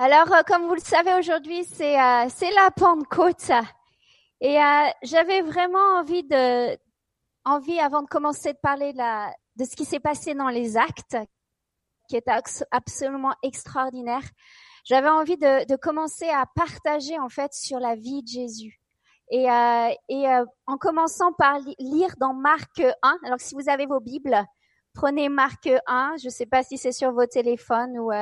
Alors, 0.00 0.32
euh, 0.32 0.42
comme 0.46 0.66
vous 0.68 0.74
le 0.74 0.80
savez, 0.80 1.12
aujourd'hui, 1.14 1.64
c'est 1.64 1.98
euh, 1.98 2.28
la 2.54 2.70
Pentecôte. 2.76 3.50
Et 4.40 4.62
euh, 4.62 4.88
j'avais 5.02 5.42
vraiment 5.42 5.98
envie 5.98 6.22
de 6.22 6.78
envie, 7.44 7.80
avant 7.80 8.02
de 8.02 8.06
commencer, 8.06 8.52
de 8.52 8.58
parler 8.62 8.92
de, 8.92 8.98
la, 8.98 9.34
de 9.56 9.64
ce 9.64 9.74
qui 9.74 9.84
s'est 9.84 9.98
passé 9.98 10.34
dans 10.34 10.50
les 10.50 10.76
actes, 10.76 11.16
qui 12.08 12.14
est 12.14 12.30
absolument 12.70 13.34
extraordinaire. 13.42 14.22
J'avais 14.84 15.08
envie 15.08 15.36
de, 15.36 15.66
de, 15.66 15.76
commencer 15.76 16.28
à 16.28 16.44
partager 16.54 17.18
en 17.18 17.28
fait 17.28 17.52
sur 17.52 17.80
la 17.80 17.96
vie 17.96 18.22
de 18.22 18.28
Jésus. 18.28 18.80
Et, 19.30 19.50
euh, 19.50 19.88
et 20.08 20.28
euh, 20.28 20.44
en 20.66 20.78
commençant 20.78 21.32
par 21.32 21.58
lire 21.80 22.14
dans 22.18 22.34
Marc 22.34 22.80
1. 22.80 23.18
Alors, 23.24 23.40
si 23.40 23.56
vous 23.56 23.68
avez 23.68 23.86
vos 23.86 24.00
Bibles, 24.00 24.44
prenez 24.94 25.28
Marc 25.28 25.68
1. 25.86 26.14
Je 26.20 26.26
ne 26.26 26.30
sais 26.30 26.46
pas 26.46 26.62
si 26.62 26.78
c'est 26.78 26.92
sur 26.92 27.12
vos 27.12 27.26
téléphones 27.26 27.98
ou 27.98 28.12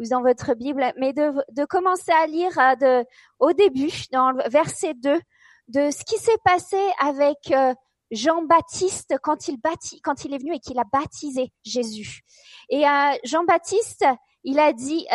ou 0.00 0.08
dans 0.08 0.22
votre 0.22 0.54
Bible, 0.54 0.92
mais 0.96 1.12
de, 1.12 1.32
de 1.52 1.64
commencer 1.64 2.10
à 2.10 2.26
lire 2.26 2.58
euh, 2.58 2.74
de, 2.76 3.06
au 3.38 3.52
début, 3.52 3.92
dans 4.12 4.32
le 4.32 4.42
verset 4.48 4.94
2, 4.94 5.20
de 5.68 5.90
ce 5.90 6.04
qui 6.04 6.16
s'est 6.16 6.38
passé 6.44 6.78
avec 7.00 7.36
euh, 7.52 7.74
Jean-Baptiste 8.10 9.14
quand 9.22 9.46
il 9.46 9.58
quand 10.02 10.24
il 10.24 10.34
est 10.34 10.38
venu 10.38 10.54
et 10.54 10.58
qu'il 10.58 10.78
a 10.78 10.84
baptisé 10.90 11.52
Jésus. 11.64 12.22
Et 12.70 12.88
euh, 12.88 13.12
Jean-Baptiste, 13.24 14.04
il 14.42 14.58
a 14.58 14.72
dit 14.72 15.06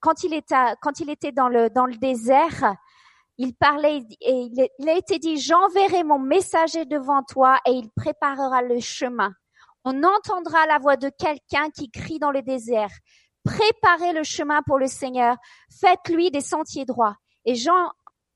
quand 0.00 0.22
il 0.22 0.34
était 0.34 0.54
quand 0.80 1.00
il 1.00 1.10
était 1.10 1.32
dans 1.32 1.48
le 1.48 1.68
dans 1.70 1.86
le 1.86 1.96
désert, 1.96 2.76
il 3.38 3.54
parlait 3.56 4.04
et 4.20 4.50
il 4.78 4.88
a 4.88 4.92
été 4.92 5.18
dit 5.18 5.38
j'enverrai 5.38 6.04
mon 6.04 6.20
messager 6.20 6.84
devant 6.84 7.24
toi 7.24 7.58
et 7.66 7.72
il 7.72 7.90
préparera 7.90 8.62
le 8.62 8.78
chemin. 8.78 9.32
On 9.84 10.04
entendra 10.04 10.66
la 10.66 10.78
voix 10.78 10.96
de 10.96 11.08
quelqu'un 11.08 11.70
qui 11.70 11.90
crie 11.90 12.20
dans 12.20 12.30
le 12.30 12.42
désert 12.42 12.90
préparez 13.48 14.12
le 14.12 14.24
chemin 14.24 14.60
pour 14.62 14.78
le 14.78 14.86
Seigneur, 14.86 15.36
faites-lui 15.80 16.30
des 16.30 16.42
sentiers 16.42 16.84
droits. 16.84 17.16
Et 17.46 17.54
Jean 17.54 17.92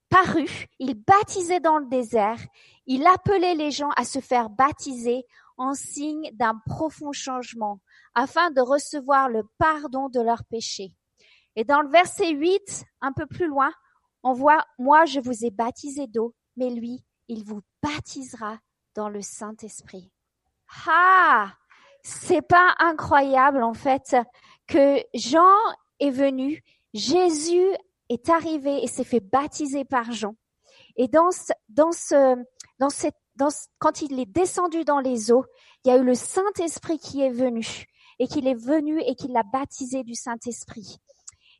parut, 0.08 0.66
il 0.78 0.94
baptisait 0.94 1.60
dans 1.60 1.78
le 1.78 1.86
désert, 1.86 2.38
il 2.86 3.06
appelait 3.06 3.54
les 3.54 3.70
gens 3.70 3.90
à 3.96 4.04
se 4.04 4.20
faire 4.20 4.48
baptiser 4.48 5.24
en 5.58 5.74
signe 5.74 6.30
d'un 6.32 6.58
profond 6.66 7.12
changement, 7.12 7.80
afin 8.14 8.50
de 8.50 8.62
recevoir 8.62 9.28
le 9.28 9.42
pardon 9.58 10.08
de 10.08 10.20
leurs 10.20 10.44
péchés. 10.44 10.96
Et 11.56 11.64
dans 11.64 11.82
le 11.82 11.90
verset 11.90 12.30
8, 12.30 12.84
un 13.02 13.12
peu 13.12 13.26
plus 13.26 13.46
loin, 13.46 13.70
on 14.22 14.32
voit, 14.32 14.64
moi 14.78 15.04
je 15.04 15.20
vous 15.20 15.44
ai 15.44 15.50
baptisé 15.50 16.06
d'eau, 16.06 16.34
mais 16.56 16.70
lui, 16.70 17.04
il 17.28 17.44
vous 17.44 17.60
baptisera 17.82 18.58
dans 18.94 19.10
le 19.10 19.20
Saint-Esprit. 19.20 20.10
Ah! 20.86 21.52
C'est 22.02 22.42
pas 22.42 22.74
incroyable, 22.80 23.62
en 23.62 23.74
fait, 23.74 24.16
que 24.66 25.02
Jean 25.14 25.54
est 26.00 26.10
venu, 26.10 26.62
Jésus 26.94 27.66
est 28.08 28.28
arrivé 28.28 28.82
et 28.82 28.86
s'est 28.86 29.04
fait 29.04 29.20
baptiser 29.20 29.84
par 29.84 30.12
Jean. 30.12 30.34
Et 30.96 31.08
dans 31.08 31.30
ce, 31.30 31.52
dans 31.68 31.92
ce, 31.92 32.36
dans 32.78 32.90
cette, 32.90 33.16
dans 33.36 33.48
quand 33.78 34.02
il 34.02 34.18
est 34.20 34.26
descendu 34.26 34.84
dans 34.84 35.00
les 35.00 35.32
eaux, 35.32 35.44
il 35.84 35.88
y 35.88 35.90
a 35.90 35.98
eu 35.98 36.04
le 36.04 36.14
Saint-Esprit 36.14 36.98
qui 36.98 37.22
est 37.22 37.30
venu 37.30 37.86
et 38.18 38.26
qu'il 38.26 38.46
est 38.46 38.54
venu 38.54 39.00
et 39.00 39.14
qu'il 39.14 39.32
l'a 39.32 39.42
baptisé 39.42 40.02
du 40.04 40.14
Saint-Esprit. 40.14 40.98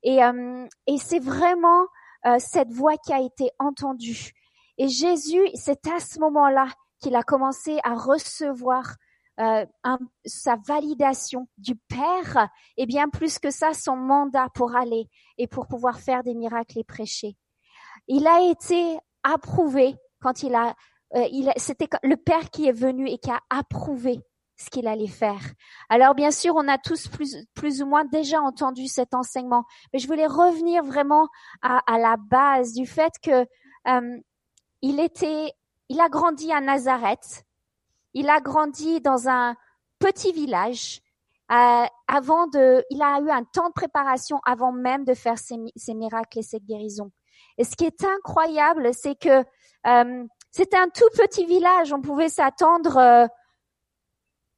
Et, 0.02 0.22
euh, 0.22 0.66
et 0.86 0.98
c'est 0.98 1.18
vraiment 1.18 1.86
euh, 2.26 2.36
cette 2.38 2.70
voix 2.72 2.96
qui 2.98 3.12
a 3.12 3.20
été 3.20 3.50
entendue. 3.58 4.32
Et 4.78 4.88
Jésus, 4.88 5.48
c'est 5.54 5.86
à 5.86 6.00
ce 6.00 6.18
moment-là 6.20 6.68
qu'il 7.00 7.16
a 7.16 7.22
commencé 7.22 7.78
à 7.84 7.94
recevoir 7.94 8.94
euh, 9.40 9.64
sa 10.24 10.56
validation 10.56 11.48
du 11.56 11.74
Père 11.74 12.48
et 12.76 12.86
bien 12.86 13.08
plus 13.08 13.38
que 13.38 13.50
ça, 13.50 13.72
son 13.72 13.96
mandat 13.96 14.48
pour 14.54 14.76
aller 14.76 15.08
et 15.38 15.46
pour 15.46 15.66
pouvoir 15.66 16.00
faire 16.00 16.22
des 16.22 16.34
miracles 16.34 16.78
et 16.78 16.84
prêcher. 16.84 17.36
Il 18.08 18.26
a 18.26 18.42
été 18.42 18.98
approuvé 19.22 19.96
quand 20.20 20.42
il 20.42 20.54
a, 20.54 20.74
euh, 21.14 21.26
il 21.30 21.52
c'était 21.56 21.88
le 22.02 22.16
Père 22.16 22.50
qui 22.50 22.66
est 22.66 22.72
venu 22.72 23.08
et 23.08 23.18
qui 23.18 23.30
a 23.30 23.40
approuvé 23.50 24.20
ce 24.56 24.70
qu'il 24.70 24.86
allait 24.86 25.06
faire. 25.06 25.40
Alors 25.88 26.14
bien 26.14 26.30
sûr, 26.30 26.54
on 26.56 26.68
a 26.68 26.78
tous 26.78 27.08
plus, 27.08 27.36
plus 27.54 27.82
ou 27.82 27.86
moins 27.86 28.04
déjà 28.04 28.40
entendu 28.40 28.86
cet 28.86 29.14
enseignement, 29.14 29.64
mais 29.92 29.98
je 29.98 30.06
voulais 30.06 30.26
revenir 30.26 30.84
vraiment 30.84 31.28
à, 31.62 31.80
à 31.92 31.98
la 31.98 32.16
base 32.16 32.72
du 32.72 32.86
fait 32.86 33.12
que 33.22 33.46
euh, 33.88 34.20
il 34.82 35.00
était, 35.00 35.52
il 35.88 36.00
a 36.00 36.08
grandi 36.08 36.52
à 36.52 36.60
Nazareth, 36.60 37.44
il 38.14 38.28
a 38.28 38.40
grandi 38.40 39.00
dans 39.00 39.28
un 39.28 39.56
petit 39.98 40.32
village. 40.32 41.00
Euh, 41.50 41.84
avant 42.08 42.46
de, 42.46 42.84
il 42.90 43.02
a 43.02 43.20
eu 43.20 43.30
un 43.30 43.44
temps 43.44 43.68
de 43.68 43.74
préparation 43.74 44.40
avant 44.44 44.72
même 44.72 45.04
de 45.04 45.14
faire 45.14 45.36
ses, 45.38 45.58
miracles 45.94 46.38
et 46.38 46.42
ses 46.42 46.60
guérisons. 46.60 47.10
Et 47.58 47.64
ce 47.64 47.76
qui 47.76 47.84
est 47.84 48.04
incroyable, 48.04 48.90
c'est 48.94 49.14
que 49.14 49.44
euh, 49.86 50.24
c'était 50.50 50.76
un 50.78 50.88
tout 50.88 51.08
petit 51.16 51.44
village. 51.44 51.92
On 51.92 52.00
pouvait 52.00 52.28
s'attendre 52.28 52.96
euh, 52.96 53.26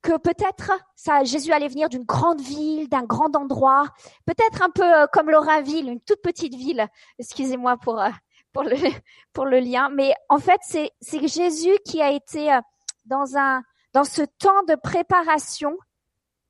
que 0.05 0.19
peut-être 0.19 0.73
ça, 0.95 1.25
Jésus 1.25 1.53
allait 1.53 1.69
venir 1.69 1.89
d'une 1.89 2.05
grande 2.05 2.41
ville, 2.41 2.89
d'un 2.89 3.05
grand 3.05 3.35
endroit, 3.35 3.87
peut-être 4.27 4.63
un 4.63 4.71
peu 4.71 4.85
euh, 4.85 5.07
comme 5.13 5.31
Lorainville, 5.31 5.89
une 5.89 6.01
toute 6.01 6.21
petite 6.21 6.55
ville. 6.55 6.87
Excusez-moi 7.19 7.79
pour 7.79 8.01
euh, 8.01 8.11
pour 8.53 8.65
le 8.65 8.77
pour 9.33 9.47
le 9.47 9.59
lien, 9.59 9.89
mais 9.89 10.13
en 10.29 10.39
fait 10.39 10.61
c'est 10.63 10.91
c'est 11.01 11.27
Jésus 11.27 11.77
qui 11.85 12.03
a 12.03 12.11
été 12.11 12.57
dans 13.05 13.37
un, 13.37 13.63
dans 13.93 14.05
ce 14.05 14.23
temps 14.23 14.63
de 14.69 14.75
préparation 14.75 15.77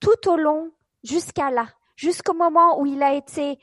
tout 0.00 0.28
au 0.28 0.36
long 0.36 0.72
jusqu'à 1.02 1.50
là, 1.50 1.68
jusqu'au 1.96 2.34
moment 2.34 2.80
où 2.80 2.86
il 2.86 3.02
a 3.02 3.14
été 3.14 3.58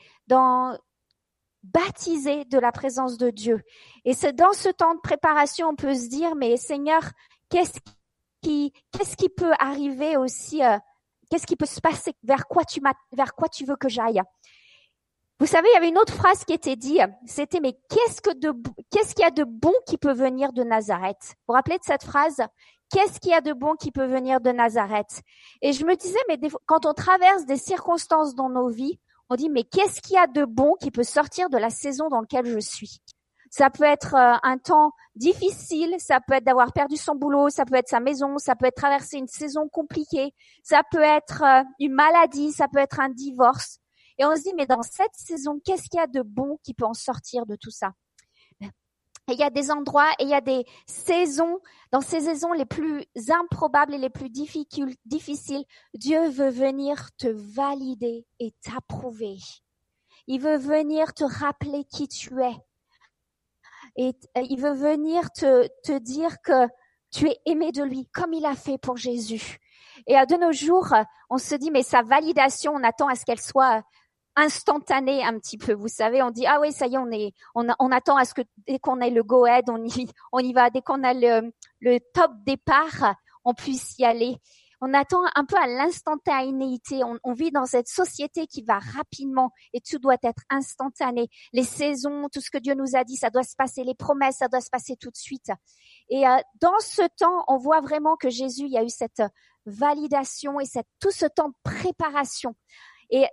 baptisé 1.62 2.44
de 2.44 2.58
la 2.58 2.72
présence 2.72 3.18
de 3.18 3.30
Dieu. 3.30 3.62
Et 4.04 4.14
c'est 4.14 4.32
dans 4.32 4.52
ce 4.52 4.68
temps 4.68 4.94
de 4.94 5.00
préparation, 5.00 5.68
on 5.68 5.76
peut 5.76 5.94
se 5.94 6.08
dire, 6.08 6.34
mais 6.34 6.56
Seigneur, 6.56 7.02
qu'est-ce 7.48 7.78
qui, 8.42 8.72
qu'est-ce 8.90 9.16
qui 9.16 9.28
peut 9.28 9.52
arriver 9.58 10.16
aussi, 10.16 10.64
euh, 10.64 10.78
qu'est-ce 11.30 11.46
qui 11.46 11.56
peut 11.56 11.66
se 11.66 11.80
passer, 11.80 12.14
vers 12.24 12.46
quoi 12.46 12.64
tu 12.64 12.80
vers 13.12 13.34
quoi 13.34 13.48
tu 13.48 13.64
veux 13.64 13.76
que 13.76 13.88
j'aille? 13.88 14.20
Vous 15.38 15.46
savez, 15.46 15.68
il 15.70 15.74
y 15.74 15.76
avait 15.76 15.88
une 15.88 15.98
autre 15.98 16.14
phrase 16.14 16.44
qui 16.44 16.52
était 16.52 16.76
dit, 16.76 17.00
c'était 17.26 17.58
mais 17.58 17.76
qu'est-ce 17.88 18.20
que 18.20 18.32
de, 18.32 18.52
qu'est-ce 18.90 19.14
qu'il 19.14 19.24
y 19.24 19.26
a 19.26 19.32
de 19.32 19.44
bon 19.44 19.74
qui 19.86 19.98
peut 19.98 20.12
venir 20.12 20.52
de 20.52 20.62
Nazareth? 20.62 21.18
Vous 21.20 21.34
vous 21.48 21.54
rappelez 21.54 21.78
de 21.78 21.84
cette 21.84 22.04
phrase? 22.04 22.40
Qu'est-ce 22.92 23.20
qu'il 23.20 23.30
y 23.30 23.34
a 23.34 23.40
de 23.40 23.54
bon 23.54 23.74
qui 23.74 23.90
peut 23.90 24.04
venir 24.04 24.42
de 24.42 24.50
Nazareth? 24.50 25.22
Et 25.62 25.72
je 25.72 25.86
me 25.86 25.96
disais, 25.96 26.18
mais 26.28 26.38
quand 26.66 26.84
on 26.84 26.92
traverse 26.92 27.46
des 27.46 27.56
circonstances 27.56 28.34
dans 28.34 28.50
nos 28.50 28.68
vies, 28.68 29.00
on 29.30 29.34
dit, 29.34 29.48
mais 29.48 29.64
qu'est-ce 29.64 30.02
qu'il 30.02 30.16
y 30.16 30.18
a 30.18 30.26
de 30.26 30.44
bon 30.44 30.74
qui 30.78 30.90
peut 30.90 31.02
sortir 31.02 31.48
de 31.48 31.56
la 31.56 31.70
saison 31.70 32.10
dans 32.10 32.20
laquelle 32.20 32.44
je 32.44 32.58
suis? 32.58 33.00
Ça 33.50 33.70
peut 33.70 33.84
être 33.84 34.14
euh, 34.14 34.36
un 34.42 34.58
temps 34.58 34.92
difficile, 35.14 35.94
ça 35.98 36.20
peut 36.20 36.34
être 36.34 36.44
d'avoir 36.44 36.74
perdu 36.74 36.96
son 36.98 37.14
boulot, 37.14 37.48
ça 37.48 37.64
peut 37.64 37.76
être 37.76 37.88
sa 37.88 38.00
maison, 38.00 38.36
ça 38.36 38.56
peut 38.56 38.66
être 38.66 38.76
traverser 38.76 39.16
une 39.16 39.28
saison 39.28 39.68
compliquée, 39.70 40.34
ça 40.62 40.82
peut 40.90 41.00
être 41.00 41.42
euh, 41.42 41.62
une 41.78 41.92
maladie, 41.92 42.52
ça 42.52 42.68
peut 42.68 42.78
être 42.78 43.00
un 43.00 43.08
divorce. 43.08 43.78
Et 44.18 44.26
on 44.26 44.36
se 44.36 44.42
dit, 44.42 44.52
mais 44.54 44.66
dans 44.66 44.82
cette 44.82 45.14
saison, 45.14 45.60
qu'est-ce 45.64 45.88
qu'il 45.88 45.98
y 45.98 46.02
a 46.02 46.06
de 46.06 46.20
bon 46.20 46.58
qui 46.62 46.74
peut 46.74 46.84
en 46.84 46.94
sortir 46.94 47.46
de 47.46 47.56
tout 47.56 47.70
ça? 47.70 47.92
Il 49.28 49.38
y 49.38 49.42
a 49.42 49.50
des 49.50 49.70
endroits 49.70 50.10
et 50.18 50.24
il 50.24 50.28
y 50.28 50.34
a 50.34 50.40
des 50.40 50.64
saisons, 50.86 51.60
dans 51.92 52.00
ces 52.00 52.22
saisons 52.22 52.52
les 52.52 52.64
plus 52.64 53.04
improbables 53.30 53.94
et 53.94 53.98
les 53.98 54.10
plus 54.10 54.30
difficiles, 54.30 55.64
Dieu 55.94 56.28
veut 56.28 56.50
venir 56.50 57.10
te 57.16 57.28
valider 57.28 58.26
et 58.40 58.52
t'approuver. 58.62 59.36
Il 60.26 60.40
veut 60.40 60.56
venir 60.56 61.14
te 61.14 61.24
rappeler 61.24 61.84
qui 61.84 62.08
tu 62.08 62.40
es. 62.42 62.56
Et 63.96 64.14
euh, 64.38 64.42
il 64.48 64.60
veut 64.60 64.72
venir 64.72 65.30
te, 65.32 65.66
te 65.82 65.98
dire 65.98 66.40
que 66.42 66.66
tu 67.10 67.28
es 67.28 67.38
aimé 67.44 67.72
de 67.72 67.82
lui, 67.82 68.06
comme 68.06 68.32
il 68.32 68.46
a 68.46 68.54
fait 68.54 68.78
pour 68.78 68.96
Jésus. 68.96 69.58
Et 70.06 70.14
de 70.14 70.40
nos 70.40 70.52
jours, 70.52 70.94
on 71.28 71.38
se 71.38 71.54
dit, 71.54 71.70
mais 71.70 71.82
sa 71.82 72.02
validation, 72.02 72.72
on 72.74 72.82
attend 72.82 73.08
à 73.08 73.14
ce 73.14 73.24
qu'elle 73.24 73.40
soit 73.40 73.82
instantané 74.36 75.24
un 75.24 75.38
petit 75.38 75.58
peu. 75.58 75.72
Vous 75.72 75.88
savez, 75.88 76.22
on 76.22 76.30
dit 76.30 76.46
ah 76.46 76.60
oui 76.60 76.72
ça 76.72 76.86
y 76.86 76.94
est, 76.94 76.98
on 76.98 77.10
est, 77.10 77.32
on, 77.54 77.66
on 77.78 77.92
attend 77.92 78.16
à 78.16 78.24
ce 78.24 78.34
que 78.34 78.42
dès 78.66 78.78
qu'on 78.78 79.00
ait 79.00 79.10
le 79.10 79.22
go 79.22 79.44
ahead, 79.44 79.68
on 79.68 79.84
y, 79.84 80.08
on 80.32 80.38
y 80.38 80.52
va. 80.52 80.70
Dès 80.70 80.82
qu'on 80.82 81.02
a 81.04 81.14
le, 81.14 81.52
le 81.80 81.98
top 82.14 82.32
départ, 82.44 83.14
on 83.44 83.54
puisse 83.54 83.98
y 83.98 84.04
aller. 84.04 84.36
On 84.84 84.94
attend 84.94 85.22
un 85.36 85.44
peu 85.44 85.56
à 85.56 85.68
l'instantanéité. 85.68 87.04
On, 87.04 87.16
on, 87.22 87.34
vit 87.34 87.52
dans 87.52 87.66
cette 87.66 87.86
société 87.86 88.48
qui 88.48 88.62
va 88.62 88.80
rapidement 88.80 89.52
et 89.72 89.80
tout 89.80 90.00
doit 90.00 90.16
être 90.24 90.42
instantané. 90.50 91.28
Les 91.52 91.62
saisons, 91.62 92.28
tout 92.32 92.40
ce 92.40 92.50
que 92.50 92.58
Dieu 92.58 92.74
nous 92.74 92.96
a 92.96 93.04
dit, 93.04 93.14
ça 93.14 93.30
doit 93.30 93.44
se 93.44 93.54
passer. 93.54 93.84
Les 93.84 93.94
promesses, 93.94 94.38
ça 94.38 94.48
doit 94.48 94.60
se 94.60 94.70
passer 94.70 94.96
tout 94.96 95.10
de 95.10 95.16
suite. 95.16 95.52
Et 96.08 96.26
euh, 96.26 96.36
dans 96.60 96.80
ce 96.80 97.02
temps, 97.16 97.44
on 97.46 97.58
voit 97.58 97.80
vraiment 97.80 98.16
que 98.16 98.28
Jésus, 98.28 98.64
il 98.64 98.72
y 98.72 98.76
a 98.76 98.82
eu 98.82 98.88
cette 98.88 99.22
validation 99.66 100.58
et 100.58 100.64
cette, 100.64 100.88
tout 100.98 101.12
ce 101.12 101.26
temps 101.26 101.50
de 101.50 101.54
préparation. 101.62 102.56
Et 103.10 103.26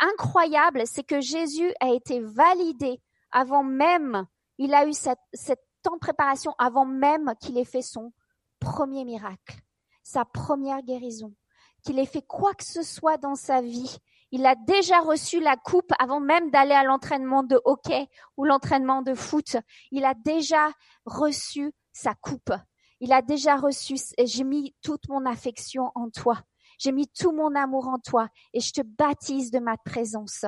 incroyable, 0.00 0.82
c'est 0.86 1.04
que 1.04 1.20
Jésus 1.20 1.72
a 1.80 1.90
été 1.90 2.20
validé 2.20 3.00
avant 3.30 3.62
même, 3.62 4.26
il 4.58 4.74
a 4.74 4.86
eu 4.86 4.92
cette, 4.92 5.18
cette 5.32 5.62
temps 5.82 5.94
de 5.94 6.00
préparation 6.00 6.54
avant 6.58 6.86
même 6.86 7.34
qu'il 7.40 7.58
ait 7.58 7.64
fait 7.64 7.82
son 7.82 8.12
premier 8.58 9.04
miracle, 9.04 9.60
sa 10.02 10.24
première 10.24 10.82
guérison, 10.82 11.34
qu'il 11.82 11.98
ait 11.98 12.06
fait 12.06 12.22
quoi 12.22 12.54
que 12.54 12.64
ce 12.64 12.82
soit 12.82 13.18
dans 13.18 13.34
sa 13.34 13.60
vie. 13.60 13.98
Il 14.30 14.44
a 14.44 14.54
déjà 14.54 15.00
reçu 15.00 15.40
la 15.40 15.56
coupe 15.56 15.92
avant 15.98 16.20
même 16.20 16.50
d'aller 16.50 16.74
à 16.74 16.84
l'entraînement 16.84 17.42
de 17.42 17.60
hockey 17.64 18.08
ou 18.36 18.44
l'entraînement 18.44 19.02
de 19.02 19.14
foot. 19.14 19.56
Il 19.90 20.04
a 20.04 20.14
déjà 20.14 20.70
reçu 21.06 21.72
sa 21.92 22.14
coupe. 22.14 22.52
Il 23.00 23.12
a 23.12 23.22
déjà 23.22 23.56
reçu, 23.56 23.96
j'ai 24.22 24.44
mis 24.44 24.74
toute 24.82 25.08
mon 25.08 25.24
affection 25.24 25.92
en 25.94 26.10
toi. 26.10 26.42
J'ai 26.78 26.92
mis 26.92 27.08
tout 27.08 27.32
mon 27.32 27.54
amour 27.54 27.88
en 27.88 27.98
toi 27.98 28.28
et 28.52 28.60
je 28.60 28.72
te 28.72 28.82
baptise 28.82 29.50
de 29.50 29.58
ma 29.58 29.76
présence. 29.76 30.44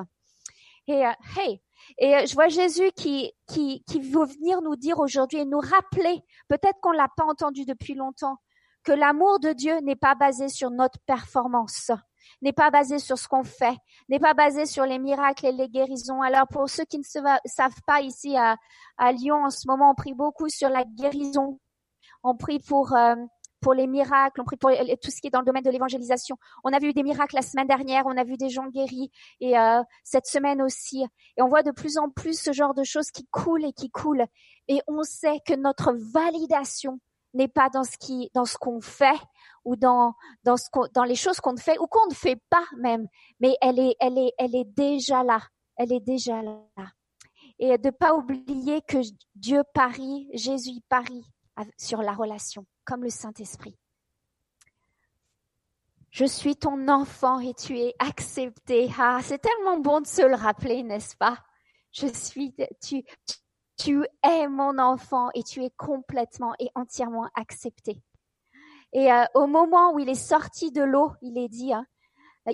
Et 0.87 1.07
euh, 1.07 1.13
hey, 1.37 1.61
et 1.99 2.17
euh, 2.17 2.27
je 2.27 2.35
vois 2.35 2.49
Jésus 2.49 2.91
qui, 2.97 3.33
qui, 3.49 3.83
qui 3.85 4.01
veut 4.01 4.25
venir 4.25 4.63
nous 4.63 4.77
dire 4.77 4.99
aujourd'hui 4.99 5.39
et 5.39 5.45
nous 5.45 5.61
rappeler, 5.61 6.23
peut-être 6.49 6.81
qu'on 6.81 6.93
l'a 6.93 7.09
pas 7.17 7.25
entendu 7.25 7.65
depuis 7.65 7.95
longtemps, 7.95 8.39
que 8.83 8.93
l'amour 8.93 9.41
de 9.41 9.53
Dieu 9.53 9.79
n'est 9.81 9.97
pas 9.97 10.15
basé 10.15 10.49
sur 10.49 10.71
notre 10.71 10.99
performance, 11.07 11.91
n'est 12.43 12.53
pas 12.53 12.71
basé 12.71 12.99
sur 12.99 13.19
ce 13.19 13.29
qu'on 13.29 13.45
fait, 13.45 13.77
n'est 14.09 14.19
pas 14.19 14.35
basé 14.35 14.67
sur 14.67 14.87
les 14.87 14.99
miracles 14.99 15.47
et 15.47 15.53
les 15.53 15.69
guérisons. 15.69 16.23
Alors 16.23 16.47
pour 16.49 16.69
ceux 16.69 16.85
qui 16.85 16.99
ne 16.99 17.05
savent 17.05 17.83
pas 17.87 18.01
ici 18.01 18.37
à, 18.37 18.57
à 18.97 19.13
Lyon 19.13 19.45
en 19.45 19.51
ce 19.51 19.69
moment, 19.69 19.91
on 19.91 19.95
prie 19.95 20.15
beaucoup 20.15 20.49
sur 20.49 20.69
la 20.71 20.85
guérison. 20.85 21.61
On 22.23 22.37
prie 22.37 22.61
pour 22.61 22.95
euh, 22.95 23.17
pour 23.61 23.75
les 23.75 23.87
miracles, 23.87 24.41
on 24.41 24.45
prie 24.45 24.57
pour 24.57 24.71
tout 24.71 25.11
ce 25.11 25.21
qui 25.21 25.29
est 25.29 25.31
dans 25.31 25.41
le 25.41 25.45
domaine 25.45 25.63
de 25.63 25.71
l'évangélisation. 25.71 26.37
On 26.65 26.73
a 26.73 26.79
vu 26.79 26.93
des 26.93 27.03
miracles 27.03 27.37
la 27.37 27.43
semaine 27.43 27.67
dernière, 27.67 28.05
on 28.07 28.17
a 28.17 28.25
vu 28.25 28.37
des 28.37 28.49
gens 28.49 28.67
guéris 28.69 29.11
et 29.41 29.59
euh, 29.59 29.83
cette 30.05 30.27
semaine 30.27 30.63
aussi. 30.63 31.05
Et 31.37 31.43
on 31.43 31.49
voit 31.49 31.63
de 31.63 31.71
plus 31.71 31.99
en 31.99 32.09
plus 32.09 32.41
ce 32.41 32.53
genre 32.53 32.75
de 32.75 32.85
choses 32.85 33.11
qui 33.11 33.27
coulent 33.27 33.65
et 33.65 33.73
qui 33.73 33.91
coulent. 33.91 34.27
Et 34.69 34.81
on 34.87 35.03
sait 35.03 35.41
que 35.47 35.55
notre 35.55 35.93
validation 35.93 37.01
n'est 37.35 37.49
pas 37.49 37.69
dans 37.69 37.85
ce 37.85 37.97
qui, 37.97 38.31
dans 38.35 38.45
ce 38.45 38.57
qu'on 38.57 38.81
fait 38.81 39.21
ou 39.65 39.77
dans 39.77 40.15
dans 40.45 40.57
ce 40.57 40.69
dans 40.95 41.05
les 41.05 41.15
choses 41.15 41.41
qu'on 41.41 41.57
fait 41.57 41.79
ou 41.79 41.87
qu'on 41.87 42.09
ne 42.09 42.15
fait 42.15 42.41
pas 42.51 42.65
même, 42.79 43.07
mais 43.41 43.57
elle 43.61 43.79
est 43.79 43.95
elle 44.01 44.19
est 44.19 44.33
elle 44.39 44.55
est 44.55 44.65
déjà 44.65 45.23
là. 45.23 45.41
Elle 45.77 45.93
est 45.93 46.01
déjà 46.01 46.43
là. 46.43 46.59
Et 47.59 47.79
de 47.79 47.91
pas 47.91 48.15
oublier 48.15 48.83
que 48.83 48.99
Dieu 49.35 49.63
parie, 49.75 50.29
Jésus 50.35 50.81
parie 50.89 51.25
sur 51.79 52.03
la 52.03 52.13
relation 52.13 52.65
comme 52.91 53.05
le 53.05 53.11
Saint-Esprit. 53.11 53.79
Je 56.11 56.25
suis 56.25 56.57
ton 56.57 56.89
enfant 56.89 57.39
et 57.39 57.55
tu 57.55 57.79
es 57.79 57.95
accepté. 58.01 58.91
Ah, 58.99 59.21
c'est 59.23 59.39
tellement 59.39 59.79
bon 59.79 60.01
de 60.01 60.09
se 60.09 60.23
le 60.23 60.35
rappeler, 60.35 60.83
n'est-ce 60.83 61.17
pas? 61.17 61.39
Je 61.93 62.09
suis, 62.09 62.53
tu, 62.83 63.05
tu 63.79 64.05
es 64.25 64.49
mon 64.49 64.77
enfant 64.81 65.31
et 65.35 65.45
tu 65.45 65.63
es 65.63 65.71
complètement 65.77 66.53
et 66.59 66.69
entièrement 66.75 67.31
accepté. 67.37 68.03
Et 68.93 69.13
euh, 69.13 69.25
au 69.35 69.47
moment 69.47 69.93
où 69.95 70.01
il 70.01 70.09
est 70.09 70.15
sorti 70.17 70.73
de 70.73 70.83
l'eau, 70.83 71.13
il 71.23 71.39
est 71.39 71.49
dit, 71.49 71.73
hein, 71.73 71.87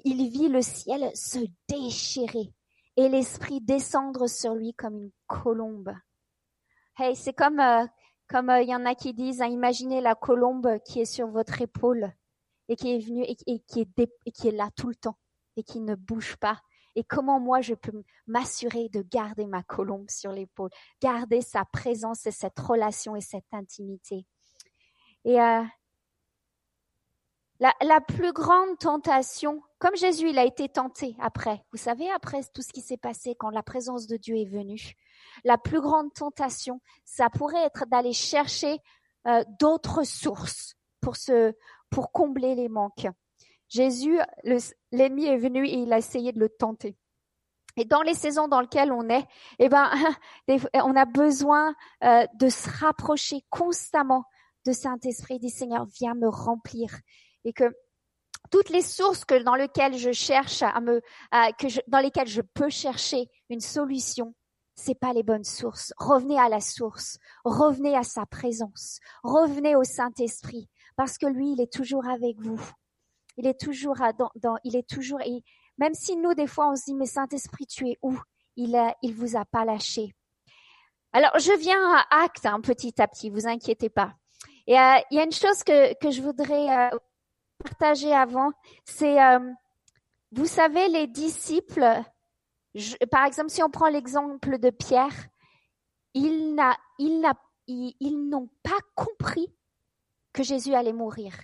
il 0.04 0.28
vit 0.28 0.50
le 0.50 0.60
ciel 0.60 1.10
se 1.14 1.38
déchirer 1.66 2.52
et 2.98 3.08
l'esprit 3.08 3.62
descendre 3.62 4.26
sur 4.26 4.54
lui 4.54 4.74
comme 4.74 4.98
une 4.98 5.12
colombe. 5.28 5.94
Hey, 6.98 7.16
c'est 7.16 7.32
comme 7.32 7.58
euh, 7.58 7.86
comme 8.28 8.50
euh, 8.50 8.62
il 8.62 8.68
y 8.68 8.74
en 8.74 8.84
a 8.84 8.94
qui 8.94 9.14
disent, 9.14 9.42
hein, 9.42 9.46
imaginez 9.46 10.00
la 10.00 10.14
colombe 10.14 10.78
qui 10.84 11.00
est 11.00 11.04
sur 11.04 11.28
votre 11.28 11.60
épaule 11.60 12.12
et 12.68 12.76
qui 12.76 12.94
est 12.94 12.98
venue 12.98 13.24
et, 13.24 13.36
qui 13.36 13.80
est 13.80 14.10
et 14.26 14.32
qui 14.32 14.48
est 14.48 14.52
là 14.52 14.70
tout 14.76 14.88
le 14.88 14.94
temps 14.94 15.18
et 15.56 15.62
qui 15.62 15.80
ne 15.80 15.94
bouge 15.94 16.36
pas. 16.36 16.60
Et 16.94 17.04
comment 17.04 17.38
moi 17.38 17.60
je 17.60 17.74
peux 17.74 18.02
m'assurer 18.26 18.88
de 18.88 19.02
garder 19.02 19.46
ma 19.46 19.62
colombe 19.62 20.08
sur 20.08 20.32
l'épaule, 20.32 20.70
garder 21.00 21.42
sa 21.42 21.64
présence 21.66 22.26
et 22.26 22.30
cette 22.30 22.58
relation 22.58 23.14
et 23.16 23.20
cette 23.20 23.52
intimité? 23.52 24.26
Et 25.24 25.40
euh, 25.40 25.62
la, 27.60 28.00
plus 28.00 28.32
grande 28.32 28.78
tentation, 28.78 29.62
comme 29.78 29.96
Jésus 29.96 30.30
il 30.30 30.38
a 30.38 30.44
été 30.44 30.68
tenté 30.68 31.16
après, 31.20 31.62
vous 31.72 31.78
savez 31.78 32.10
après 32.10 32.42
tout 32.54 32.62
ce 32.62 32.72
qui 32.72 32.80
s'est 32.80 32.96
passé 32.96 33.34
quand 33.34 33.50
la 33.50 33.62
présence 33.62 34.06
de 34.06 34.16
Dieu 34.16 34.36
est 34.36 34.48
venue, 34.48 34.94
la 35.44 35.58
plus 35.58 35.80
grande 35.80 36.12
tentation, 36.12 36.80
ça 37.04 37.30
pourrait 37.30 37.64
être 37.64 37.86
d'aller 37.86 38.12
chercher 38.12 38.78
euh, 39.26 39.42
d'autres 39.60 40.04
sources 40.04 40.74
pour 41.00 41.16
se, 41.16 41.54
pour 41.90 42.12
combler 42.12 42.54
les 42.54 42.68
manques. 42.68 43.08
Jésus, 43.68 44.18
l'ennemi 44.92 45.26
est 45.26 45.38
venu 45.38 45.66
et 45.66 45.74
il 45.74 45.92
a 45.92 45.98
essayé 45.98 46.32
de 46.32 46.38
le 46.38 46.48
tenter. 46.48 46.96
Et 47.76 47.84
dans 47.84 48.02
les 48.02 48.14
saisons 48.14 48.48
dans 48.48 48.60
lesquelles 48.60 48.92
on 48.92 49.08
est, 49.08 49.26
eh 49.58 49.68
ben, 49.68 49.90
on 50.74 50.96
a 50.96 51.04
besoin 51.04 51.74
euh, 52.04 52.26
de 52.34 52.48
se 52.48 52.70
rapprocher 52.70 53.44
constamment 53.50 54.24
de 54.64 54.72
Saint-Esprit, 54.72 55.38
dit 55.38 55.50
Seigneur, 55.50 55.86
viens 55.86 56.14
me 56.14 56.28
remplir. 56.28 56.88
Et 57.46 57.54
que 57.54 57.64
toutes 58.50 58.68
les 58.68 58.82
sources 58.82 59.24
que 59.24 59.42
dans 59.42 59.54
lesquelles 59.54 59.96
je 59.96 60.12
cherche 60.12 60.62
à 60.62 60.78
me, 60.80 61.00
dans 61.86 62.00
lesquelles 62.00 62.28
je 62.28 62.42
peux 62.42 62.68
chercher 62.68 63.30
une 63.48 63.60
solution, 63.60 64.34
c'est 64.74 64.94
pas 64.94 65.14
les 65.14 65.22
bonnes 65.22 65.44
sources. 65.44 65.94
Revenez 65.96 66.38
à 66.38 66.50
la 66.50 66.60
source. 66.60 67.18
Revenez 67.44 67.96
à 67.96 68.02
sa 68.02 68.26
présence. 68.26 69.00
Revenez 69.22 69.74
au 69.74 69.84
Saint-Esprit. 69.84 70.68
Parce 70.96 71.16
que 71.16 71.26
lui, 71.26 71.52
il 71.52 71.60
est 71.62 71.72
toujours 71.72 72.06
avec 72.06 72.38
vous. 72.38 72.60
Il 73.38 73.46
est 73.46 73.58
toujours 73.58 73.96
dans, 74.18 74.30
dans 74.36 74.56
il 74.64 74.76
est 74.76 74.88
toujours, 74.88 75.20
et 75.20 75.42
même 75.78 75.94
si 75.94 76.16
nous, 76.16 76.34
des 76.34 76.46
fois, 76.46 76.70
on 76.70 76.76
se 76.76 76.84
dit, 76.84 76.94
mais 76.94 77.06
Saint-Esprit, 77.06 77.66
tu 77.66 77.88
es 77.88 77.98
où? 78.02 78.18
Il 78.56 78.74
a, 78.74 78.96
il 79.02 79.14
vous 79.14 79.36
a 79.36 79.44
pas 79.44 79.66
lâché. 79.66 80.14
Alors, 81.12 81.38
je 81.38 81.52
viens 81.58 81.78
à 81.94 82.24
acte, 82.24 82.46
hein, 82.46 82.60
petit 82.60 83.00
à 83.00 83.06
petit, 83.06 83.28
vous 83.28 83.46
inquiétez 83.46 83.90
pas. 83.90 84.14
Et 84.66 84.78
euh, 84.78 84.98
il 85.10 85.18
y 85.18 85.20
a 85.20 85.24
une 85.24 85.32
chose 85.32 85.62
que, 85.64 85.92
que 85.98 86.10
je 86.10 86.22
voudrais 86.22 86.68
euh, 86.70 86.98
partager 87.62 88.12
avant, 88.14 88.52
c'est, 88.84 89.22
euh, 89.22 89.52
vous 90.32 90.46
savez, 90.46 90.88
les 90.88 91.06
disciples, 91.06 92.02
par 93.10 93.24
exemple, 93.24 93.50
si 93.50 93.62
on 93.62 93.70
prend 93.70 93.88
l'exemple 93.88 94.58
de 94.58 94.70
Pierre, 94.70 95.14
ils, 96.14 96.54
n'ont 98.28 98.48
pas 98.62 98.78
compris 98.94 99.52
que 100.32 100.42
Jésus 100.42 100.74
allait 100.74 100.92
mourir. 100.92 101.34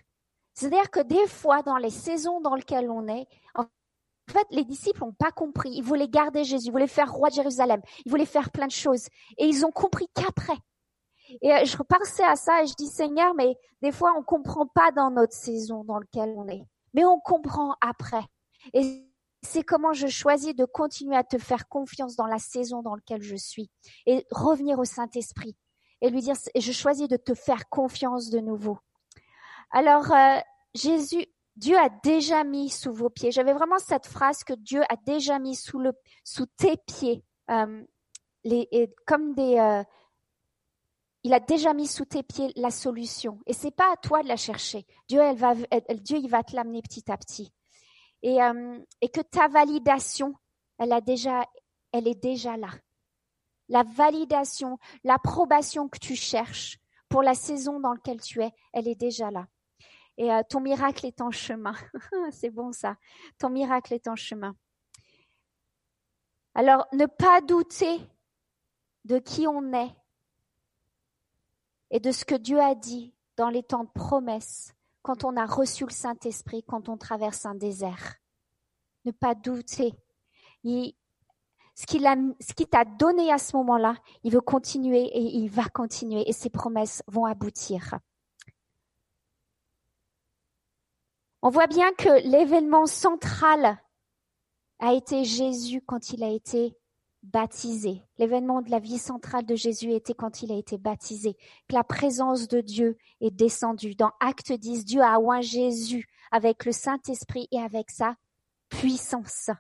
C'est-à-dire 0.54 0.90
que 0.90 1.00
des 1.00 1.26
fois, 1.26 1.62
dans 1.62 1.76
les 1.78 1.90
saisons 1.90 2.40
dans 2.40 2.54
lesquelles 2.54 2.90
on 2.90 3.08
est, 3.08 3.26
en 3.54 3.66
fait, 4.30 4.46
les 4.50 4.64
disciples 4.64 5.00
n'ont 5.00 5.12
pas 5.12 5.30
compris. 5.30 5.70
Ils 5.74 5.82
voulaient 5.82 6.08
garder 6.08 6.44
Jésus, 6.44 6.66
ils 6.68 6.72
voulaient 6.72 6.86
faire 6.86 7.12
roi 7.12 7.28
de 7.30 7.34
Jérusalem, 7.34 7.80
ils 8.04 8.10
voulaient 8.10 8.26
faire 8.26 8.50
plein 8.50 8.66
de 8.66 8.72
choses. 8.72 9.06
Et 9.38 9.46
ils 9.46 9.64
ont 9.64 9.72
compris 9.72 10.08
qu'après. 10.14 10.56
Et 11.40 11.52
euh, 11.52 11.64
je 11.64 11.76
repensais 11.76 12.24
à 12.24 12.36
ça 12.36 12.62
et 12.62 12.66
je 12.66 12.74
dis, 12.74 12.88
Seigneur, 12.88 13.34
mais 13.34 13.56
des 13.80 13.92
fois, 13.92 14.14
on 14.18 14.22
comprend 14.22 14.66
pas 14.66 14.90
dans 14.92 15.10
notre 15.10 15.34
saison 15.34 15.84
dans 15.84 15.98
laquelle 15.98 16.34
on 16.36 16.48
est. 16.48 16.64
Mais 16.94 17.04
on 17.04 17.18
comprend 17.20 17.74
après. 17.80 18.24
Et 18.74 19.04
c'est 19.42 19.64
comment 19.64 19.92
je 19.92 20.06
choisis 20.06 20.54
de 20.54 20.64
continuer 20.64 21.16
à 21.16 21.24
te 21.24 21.38
faire 21.38 21.68
confiance 21.68 22.16
dans 22.16 22.26
la 22.26 22.38
saison 22.38 22.82
dans 22.82 22.94
laquelle 22.94 23.22
je 23.22 23.36
suis 23.36 23.70
et 24.06 24.26
revenir 24.30 24.78
au 24.78 24.84
Saint-Esprit 24.84 25.56
et 26.00 26.10
lui 26.10 26.20
dire, 26.20 26.34
je 26.54 26.72
choisis 26.72 27.08
de 27.08 27.16
te 27.16 27.34
faire 27.34 27.68
confiance 27.68 28.30
de 28.30 28.38
nouveau. 28.38 28.78
Alors, 29.70 30.12
euh, 30.12 30.38
Jésus, 30.74 31.26
Dieu 31.56 31.76
a 31.78 31.88
déjà 32.02 32.44
mis 32.44 32.70
sous 32.70 32.92
vos 32.92 33.10
pieds. 33.10 33.30
J'avais 33.30 33.52
vraiment 33.52 33.78
cette 33.78 34.06
phrase 34.06 34.42
que 34.44 34.52
Dieu 34.52 34.82
a 34.88 34.96
déjà 35.06 35.38
mis 35.38 35.54
sous 35.54 35.78
le, 35.78 35.92
sous 36.24 36.46
tes 36.46 36.76
pieds, 36.76 37.24
euh, 37.50 37.82
les, 38.44 38.92
comme 39.06 39.34
des, 39.34 39.58
euh, 39.58 39.82
il 41.24 41.32
a 41.32 41.40
déjà 41.40 41.72
mis 41.72 41.86
sous 41.86 42.04
tes 42.04 42.22
pieds 42.22 42.52
la 42.56 42.70
solution. 42.70 43.38
Et 43.46 43.52
c'est 43.52 43.70
pas 43.70 43.92
à 43.92 43.96
toi 43.96 44.22
de 44.22 44.28
la 44.28 44.36
chercher. 44.36 44.86
Dieu, 45.08 45.20
va, 45.34 45.54
il 45.54 46.28
va 46.28 46.42
te 46.42 46.56
l'amener 46.56 46.82
petit 46.82 47.10
à 47.10 47.16
petit 47.16 47.52
et, 48.22 48.42
euh, 48.42 48.78
que 49.12 49.20
ta 49.20 49.48
validation, 49.48 50.34
elle 50.78 50.92
est 50.92 51.00
déjà 52.14 52.56
là. 52.56 52.70
La 53.68 53.82
validation, 53.82 54.78
l'approbation 55.04 55.88
que 55.88 55.98
tu 55.98 56.14
cherches 56.14 56.78
pour 57.08 57.22
la 57.22 57.34
saison 57.34 57.80
dans 57.80 57.92
laquelle 57.92 58.20
tu 58.20 58.42
es, 58.42 58.52
elle 58.72 58.88
est 58.88 58.94
déjà 58.94 59.30
là. 59.30 59.46
Et 60.18 60.32
euh, 60.32 60.42
ton 60.48 60.60
miracle 60.60 61.06
est 61.06 61.20
en 61.20 61.30
chemin. 61.30 61.74
C'est 62.30 62.50
bon 62.50 62.72
ça. 62.72 62.96
Ton 63.38 63.50
miracle 63.50 63.94
est 63.94 64.08
en 64.08 64.16
chemin. 64.16 64.54
Alors, 66.54 66.86
ne 66.92 67.06
pas 67.06 67.40
douter 67.40 67.98
de 69.04 69.18
qui 69.18 69.46
on 69.46 69.72
est 69.72 69.94
et 71.92 72.00
de 72.00 72.10
ce 72.10 72.24
que 72.24 72.34
Dieu 72.34 72.60
a 72.60 72.74
dit 72.74 73.14
dans 73.36 73.50
les 73.50 73.62
temps 73.62 73.84
de 73.84 73.90
promesse 73.90 74.74
quand 75.02 75.24
on 75.24 75.36
a 75.36 75.46
reçu 75.46 75.84
le 75.84 75.92
Saint-Esprit, 75.92 76.64
quand 76.64 76.88
on 76.88 76.96
traverse 76.96 77.44
un 77.44 77.54
désert. 77.54 78.16
Ne 79.04 79.12
pas 79.12 79.34
douter. 79.34 79.92
ce 80.64 81.84
qu'il 81.86 82.68
t'a 82.68 82.84
donné 82.84 83.30
à 83.30 83.38
ce 83.38 83.56
moment-là, 83.56 83.96
il 84.24 84.32
veut 84.32 84.40
continuer 84.40 85.02
et 85.02 85.36
il 85.36 85.48
va 85.48 85.64
continuer 85.64 86.28
et 86.28 86.32
ses 86.32 86.50
promesses 86.50 87.02
vont 87.08 87.26
aboutir. 87.26 87.98
On 91.42 91.50
voit 91.50 91.66
bien 91.66 91.92
que 91.92 92.26
l'événement 92.26 92.86
central 92.86 93.78
a 94.78 94.94
été 94.94 95.24
Jésus 95.24 95.82
quand 95.84 96.12
il 96.12 96.22
a 96.24 96.28
été 96.28 96.74
baptisé. 97.22 98.02
L'événement 98.18 98.62
de 98.62 98.70
la 98.70 98.78
vie 98.78 98.98
centrale 98.98 99.46
de 99.46 99.54
Jésus 99.54 99.92
était 99.92 100.14
quand 100.14 100.42
il 100.42 100.52
a 100.52 100.56
été 100.56 100.78
baptisé, 100.78 101.34
que 101.68 101.74
la 101.74 101.84
présence 101.84 102.48
de 102.48 102.60
Dieu 102.60 102.96
est 103.20 103.30
descendue. 103.30 103.94
Dans 103.94 104.12
Acte 104.20 104.52
10, 104.52 104.84
Dieu 104.84 105.02
a 105.02 105.20
oint 105.20 105.40
Jésus 105.40 106.08
avec 106.30 106.64
le 106.64 106.72
Saint-Esprit 106.72 107.48
et 107.52 107.60
avec 107.60 107.90
sa 107.90 108.16
puissance. 108.68 109.50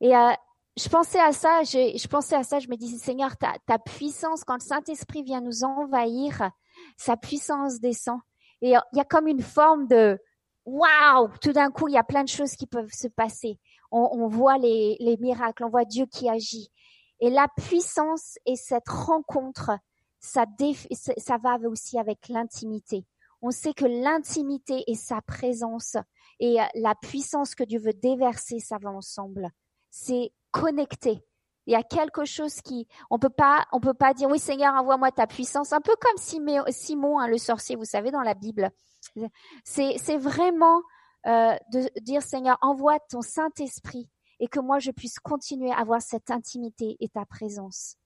Et 0.00 0.14
euh, 0.16 0.32
je 0.76 0.88
pensais 0.88 1.20
à 1.20 1.32
ça, 1.32 1.62
je, 1.62 2.08
pensais 2.08 2.34
à 2.34 2.42
ça, 2.42 2.58
je 2.58 2.68
me 2.68 2.76
disais, 2.76 2.98
Seigneur, 2.98 3.36
ta, 3.36 3.54
ta 3.66 3.78
puissance, 3.78 4.44
quand 4.44 4.54
le 4.54 4.60
Saint-Esprit 4.60 5.22
vient 5.22 5.40
nous 5.40 5.64
envahir, 5.64 6.50
sa 6.96 7.16
puissance 7.16 7.80
descend. 7.80 8.18
Et 8.60 8.70
il 8.70 8.96
y 8.96 9.00
a 9.00 9.04
comme 9.04 9.28
une 9.28 9.42
forme 9.42 9.86
de 9.86 10.18
waouh, 10.64 11.30
tout 11.40 11.52
d'un 11.52 11.70
coup, 11.70 11.88
il 11.88 11.94
y 11.94 11.98
a 11.98 12.04
plein 12.04 12.24
de 12.24 12.28
choses 12.28 12.56
qui 12.56 12.66
peuvent 12.66 12.92
se 12.92 13.08
passer. 13.08 13.58
On, 13.94 14.08
on 14.12 14.26
voit 14.26 14.58
les, 14.58 14.96
les 14.98 15.16
miracles, 15.18 15.64
on 15.64 15.68
voit 15.70 15.84
Dieu 15.84 16.06
qui 16.06 16.28
agit. 16.28 16.70
Et 17.20 17.30
la 17.30 17.46
puissance 17.56 18.38
et 18.44 18.56
cette 18.56 18.88
rencontre, 18.88 19.70
ça, 20.18 20.46
ça 21.16 21.38
va 21.38 21.56
aussi 21.68 21.98
avec 21.98 22.28
l'intimité. 22.28 23.04
On 23.40 23.50
sait 23.50 23.74
que 23.74 23.84
l'intimité 23.84 24.84
et 24.86 24.94
sa 24.94 25.20
présence 25.20 25.96
et 26.40 26.56
la 26.74 26.94
puissance 26.94 27.54
que 27.54 27.62
Dieu 27.62 27.78
veut 27.78 27.92
déverser, 27.92 28.58
ça 28.58 28.78
va 28.78 28.90
ensemble. 28.90 29.50
C'est 29.90 30.32
connecté. 30.50 31.22
Il 31.66 31.72
y 31.72 31.76
a 31.76 31.82
quelque 31.82 32.24
chose 32.24 32.60
qui, 32.60 32.88
on 33.10 33.18
peut 33.18 33.30
pas, 33.30 33.66
on 33.72 33.80
peut 33.80 33.94
pas 33.94 34.12
dire 34.12 34.28
oui 34.28 34.38
Seigneur 34.38 34.74
envoie-moi 34.74 35.12
ta 35.12 35.26
puissance, 35.26 35.72
un 35.72 35.80
peu 35.80 35.94
comme 36.00 36.16
Simon, 36.72 37.18
hein, 37.18 37.28
le 37.28 37.38
sorcier, 37.38 37.76
vous 37.76 37.84
savez 37.84 38.10
dans 38.10 38.22
la 38.22 38.34
Bible. 38.34 38.70
C'est 39.64 40.16
vraiment 40.18 40.82
euh, 41.26 41.56
de 41.72 41.88
dire 42.00 42.22
Seigneur 42.22 42.58
envoie 42.60 42.98
ton 43.00 43.22
Saint 43.22 43.50
Esprit 43.58 44.08
et 44.40 44.48
que 44.48 44.60
moi 44.60 44.78
je 44.78 44.90
puisse 44.90 45.18
continuer 45.18 45.70
à 45.70 45.78
avoir 45.78 46.02
cette 46.02 46.30
intimité 46.30 46.96
et 47.00 47.08
ta 47.08 47.24
présence 47.24 47.96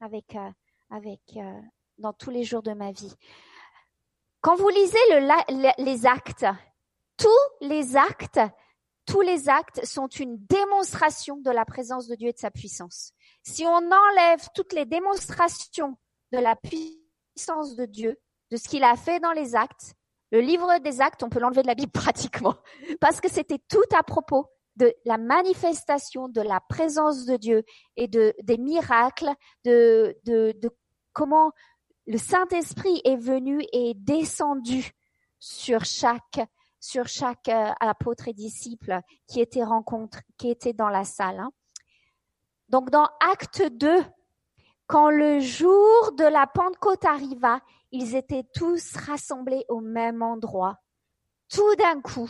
avec 0.00 0.34
euh, 0.34 0.50
avec 0.90 1.20
euh, 1.36 1.60
dans 1.98 2.12
tous 2.12 2.30
les 2.30 2.44
jours 2.44 2.62
de 2.62 2.72
ma 2.72 2.92
vie. 2.92 3.14
Quand 4.40 4.56
vous 4.56 4.68
lisez 4.68 4.98
le, 5.10 5.84
les 5.84 6.06
actes, 6.06 6.46
tous 7.16 7.28
les 7.60 7.96
actes 7.96 8.40
tous 9.06 9.20
les 9.20 9.48
actes 9.48 9.84
sont 9.84 10.08
une 10.08 10.38
démonstration 10.46 11.36
de 11.36 11.50
la 11.50 11.64
présence 11.64 12.08
de 12.08 12.14
Dieu 12.14 12.28
et 12.28 12.32
de 12.32 12.38
sa 12.38 12.50
puissance. 12.50 13.12
Si 13.42 13.64
on 13.66 13.76
enlève 13.76 14.48
toutes 14.54 14.72
les 14.72 14.86
démonstrations 14.86 15.98
de 16.32 16.38
la 16.38 16.56
puissance 16.56 17.76
de 17.76 17.84
Dieu, 17.84 18.18
de 18.50 18.56
ce 18.56 18.68
qu'il 18.68 18.82
a 18.82 18.96
fait 18.96 19.20
dans 19.20 19.32
les 19.32 19.54
actes, 19.56 19.94
le 20.34 20.40
livre 20.40 20.78
des 20.80 21.00
actes, 21.00 21.22
on 21.22 21.28
peut 21.28 21.38
l'enlever 21.38 21.62
de 21.62 21.68
la 21.68 21.76
Bible 21.76 21.92
pratiquement, 21.94 22.56
parce 23.00 23.20
que 23.20 23.30
c'était 23.30 23.60
tout 23.68 23.96
à 23.96 24.02
propos 24.02 24.50
de 24.74 24.92
la 25.04 25.16
manifestation 25.16 26.28
de 26.28 26.40
la 26.40 26.58
présence 26.58 27.24
de 27.24 27.36
Dieu 27.36 27.62
et 27.96 28.08
de 28.08 28.34
des 28.42 28.58
miracles, 28.58 29.30
de, 29.64 30.16
de, 30.24 30.52
comment 31.12 31.52
le 32.08 32.18
Saint-Esprit 32.18 33.00
est 33.04 33.16
venu 33.16 33.62
et 33.72 33.94
descendu 33.94 34.90
sur 35.38 35.84
chaque 35.84 36.40
sur 36.80 37.06
chaque 37.06 37.48
euh, 37.48 37.70
apôtre 37.78 38.26
et 38.26 38.32
disciple 38.32 39.00
qui 39.28 39.40
était 39.40 39.62
rencontré, 39.62 40.20
qui 40.36 40.50
était 40.50 40.72
dans 40.72 40.88
la 40.88 41.04
salle. 41.04 41.38
Hein. 41.38 41.50
Donc 42.68 42.90
dans 42.90 43.08
Acte 43.20 43.62
2, 43.62 44.02
quand 44.86 45.10
le 45.10 45.38
jour 45.38 46.12
de 46.18 46.24
la 46.24 46.48
Pentecôte 46.48 47.04
arriva, 47.04 47.60
ils 47.94 48.16
étaient 48.16 48.44
tous 48.52 48.96
rassemblés 48.96 49.64
au 49.68 49.80
même 49.80 50.20
endroit. 50.20 50.80
Tout 51.48 51.76
d'un 51.76 52.00
coup, 52.00 52.28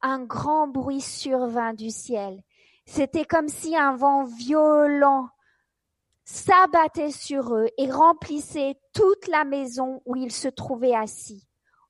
un 0.00 0.24
grand 0.24 0.66
bruit 0.66 1.02
survint 1.02 1.74
du 1.74 1.90
ciel. 1.90 2.42
C'était 2.86 3.26
comme 3.26 3.48
si 3.48 3.76
un 3.76 3.94
vent 3.96 4.24
violent 4.24 5.28
s'abattait 6.24 7.10
sur 7.10 7.54
eux 7.54 7.68
et 7.76 7.90
remplissait 7.90 8.80
toute 8.94 9.28
la 9.28 9.44
maison 9.44 10.00
où 10.06 10.16
ils 10.16 10.32
se 10.32 10.48
trouvaient 10.48 10.94
assis. 10.94 11.46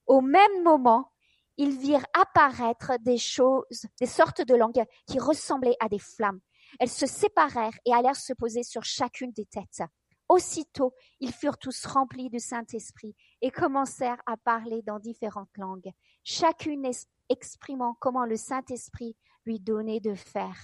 Au 0.06 0.20
même 0.20 0.64
moment, 0.64 1.12
ils 1.56 1.78
virent 1.78 2.06
apparaître 2.20 2.94
des 2.98 3.18
choses, 3.18 3.86
des 4.00 4.06
sortes 4.06 4.42
de 4.42 4.56
langues 4.56 4.84
qui 5.06 5.20
ressemblaient 5.20 5.76
à 5.78 5.88
des 5.88 6.00
flammes. 6.00 6.40
Elles 6.80 6.88
se 6.88 7.06
séparèrent 7.06 7.78
et 7.84 7.94
allèrent 7.94 8.16
se 8.16 8.32
poser 8.32 8.64
sur 8.64 8.82
chacune 8.82 9.30
des 9.30 9.46
têtes. 9.46 9.82
Aussitôt, 10.28 10.94
ils 11.20 11.32
furent 11.32 11.58
tous 11.58 11.84
remplis 11.86 12.30
du 12.30 12.40
Saint-Esprit 12.40 13.14
et 13.42 13.50
commencèrent 13.50 14.22
à 14.26 14.36
parler 14.36 14.82
dans 14.82 14.98
différentes 14.98 15.56
langues, 15.56 15.92
chacune 16.22 16.90
exprimant 17.28 17.94
comment 18.00 18.24
le 18.24 18.36
Saint-Esprit 18.36 19.16
lui 19.44 19.60
donnait 19.60 20.00
de 20.00 20.14
faire. 20.14 20.56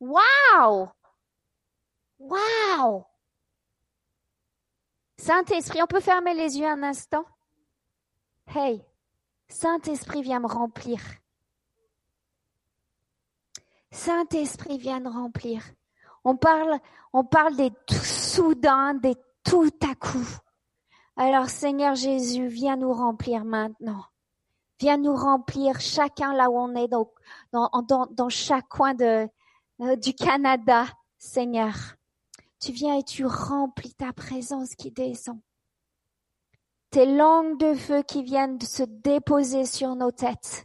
Waouh! 0.00 0.88
Waouh! 2.18 3.04
Saint-Esprit, 5.18 5.82
on 5.82 5.86
peut 5.86 6.00
fermer 6.00 6.34
les 6.34 6.58
yeux 6.58 6.66
un 6.66 6.82
instant? 6.82 7.24
Hey, 8.46 8.84
Saint-Esprit 9.48 10.22
vient 10.22 10.40
me 10.40 10.46
remplir. 10.46 11.00
Saint-Esprit 13.90 14.78
vient 14.78 15.00
me 15.00 15.08
remplir. 15.08 15.62
On 16.28 16.36
parle, 16.36 16.80
on 17.12 17.22
parle 17.22 17.54
des 17.54 17.70
tout 17.86 17.94
soudain, 17.94 18.94
des 18.94 19.14
tout 19.44 19.70
à 19.88 19.94
coup. 19.94 20.26
Alors 21.16 21.48
Seigneur 21.48 21.94
Jésus, 21.94 22.48
viens 22.48 22.74
nous 22.74 22.92
remplir 22.92 23.44
maintenant. 23.44 24.04
Viens 24.80 24.96
nous 24.96 25.14
remplir 25.14 25.80
chacun 25.80 26.34
là 26.34 26.50
où 26.50 26.58
on 26.58 26.74
est, 26.74 26.88
dans, 26.88 27.08
dans, 27.52 28.28
chaque 28.28 28.66
coin 28.68 28.92
de, 28.92 29.28
euh, 29.80 29.94
du 29.94 30.14
Canada, 30.14 30.86
Seigneur. 31.16 31.74
Tu 32.58 32.72
viens 32.72 32.98
et 32.98 33.04
tu 33.04 33.24
remplis 33.24 33.94
ta 33.94 34.12
présence 34.12 34.74
qui 34.74 34.90
descend 34.90 35.38
tes 36.90 37.06
langues 37.06 37.58
de 37.58 37.74
feu 37.74 38.02
qui 38.02 38.22
viennent 38.22 38.60
se 38.60 38.82
déposer 38.82 39.66
sur 39.66 39.94
nos 39.94 40.10
têtes. 40.10 40.64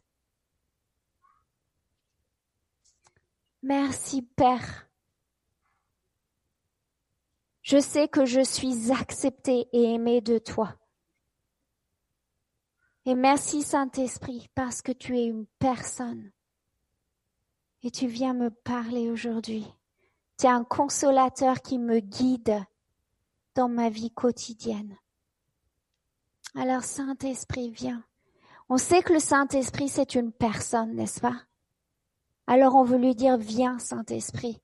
Merci 3.61 4.21
Père. 4.21 4.90
Je 7.71 7.79
sais 7.79 8.09
que 8.09 8.25
je 8.25 8.41
suis 8.43 8.91
acceptée 8.91 9.69
et 9.71 9.93
aimée 9.93 10.19
de 10.19 10.39
toi. 10.39 10.75
Et 13.05 13.15
merci 13.15 13.61
Saint-Esprit 13.61 14.49
parce 14.55 14.81
que 14.81 14.91
tu 14.91 15.17
es 15.17 15.23
une 15.23 15.45
personne. 15.57 16.33
Et 17.81 17.89
tu 17.89 18.07
viens 18.07 18.33
me 18.33 18.49
parler 18.49 19.09
aujourd'hui. 19.09 19.65
Tu 20.37 20.47
es 20.47 20.49
un 20.49 20.65
consolateur 20.65 21.61
qui 21.61 21.79
me 21.79 22.01
guide 22.01 22.61
dans 23.55 23.69
ma 23.69 23.89
vie 23.89 24.11
quotidienne. 24.11 24.97
Alors 26.55 26.83
Saint-Esprit, 26.83 27.71
viens. 27.71 28.03
On 28.67 28.77
sait 28.77 29.01
que 29.01 29.13
le 29.13 29.19
Saint-Esprit, 29.19 29.87
c'est 29.87 30.15
une 30.15 30.33
personne, 30.33 30.93
n'est-ce 30.95 31.21
pas? 31.21 31.41
Alors 32.47 32.75
on 32.75 32.83
veut 32.83 32.97
lui 32.97 33.15
dire, 33.15 33.37
viens 33.37 33.79
Saint-Esprit. 33.79 34.61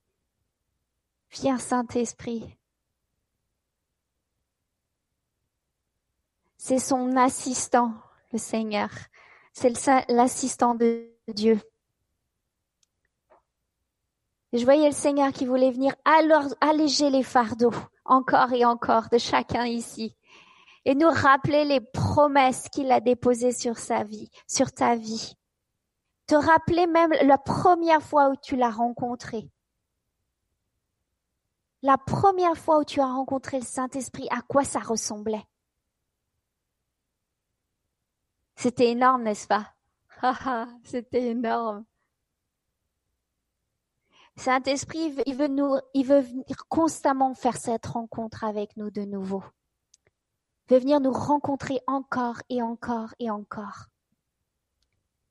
Viens 1.32 1.58
Saint-Esprit. 1.58 2.58
C'est 6.58 6.80
son 6.80 7.16
assistant, 7.16 7.94
le 8.32 8.40
Seigneur. 8.40 8.90
C'est 9.54 9.74
l'assistant 10.10 10.76
de 10.76 11.10
Dieu. 11.28 11.60
je 14.54 14.64
voyais 14.64 14.88
le 14.88 14.96
Seigneur 14.96 15.32
qui 15.32 15.46
voulait 15.46 15.72
venir 15.72 15.94
alléger 16.62 17.10
les 17.10 17.24
fardeaux 17.24 17.74
encore 18.06 18.54
et 18.54 18.66
encore 18.66 19.10
de 19.10 19.18
chacun 19.18 19.66
ici 19.66 20.16
et 20.88 20.96
nous 20.96 21.10
rappeler 21.10 21.66
les 21.66 21.82
promesses 21.82 22.70
qu'il 22.70 22.94
a 22.94 23.02
déposées 23.02 23.52
sur 23.52 23.78
sa 23.78 24.06
vie, 24.06 24.30
sur 24.48 24.72
ta 24.72 24.96
vie. 24.96 25.34
Te 26.28 26.36
rappeler 26.36 26.88
même 26.88 27.12
la 27.24 27.38
première 27.38 28.02
fois 28.02 28.30
où 28.30 28.36
tu 28.42 28.56
l'as 28.56 28.72
rencontré. 28.72 29.50
La 31.82 31.98
première 31.98 32.58
fois 32.58 32.80
où 32.80 32.86
tu 32.86 33.02
as 33.02 33.06
rencontré 33.06 33.60
le 33.60 33.66
Saint-Esprit, 33.66 34.30
à 34.32 34.42
quoi 34.42 34.64
ça 34.64 34.80
ressemblait. 34.80 35.44
C'était 38.58 38.90
énorme, 38.90 39.24
n'est-ce 39.24 39.48
pas? 39.48 39.74
C'était 40.84 41.28
énorme. 41.28 41.86
Saint-Esprit, 44.36 45.16
il 45.26 45.36
veut 45.36 45.48
nous, 45.48 45.78
il 45.94 46.06
veut 46.06 46.20
venir 46.20 46.68
constamment 46.68 47.34
faire 47.34 47.56
cette 47.56 47.86
rencontre 47.86 48.44
avec 48.44 48.76
nous 48.76 48.92
de 48.92 49.02
nouveau 49.02 49.44
veut 50.70 50.80
venir 50.80 51.00
nous 51.00 51.12
rencontrer 51.12 51.80
encore 51.88 52.42
et 52.50 52.62
encore 52.62 53.14
et 53.20 53.30
encore. 53.30 53.86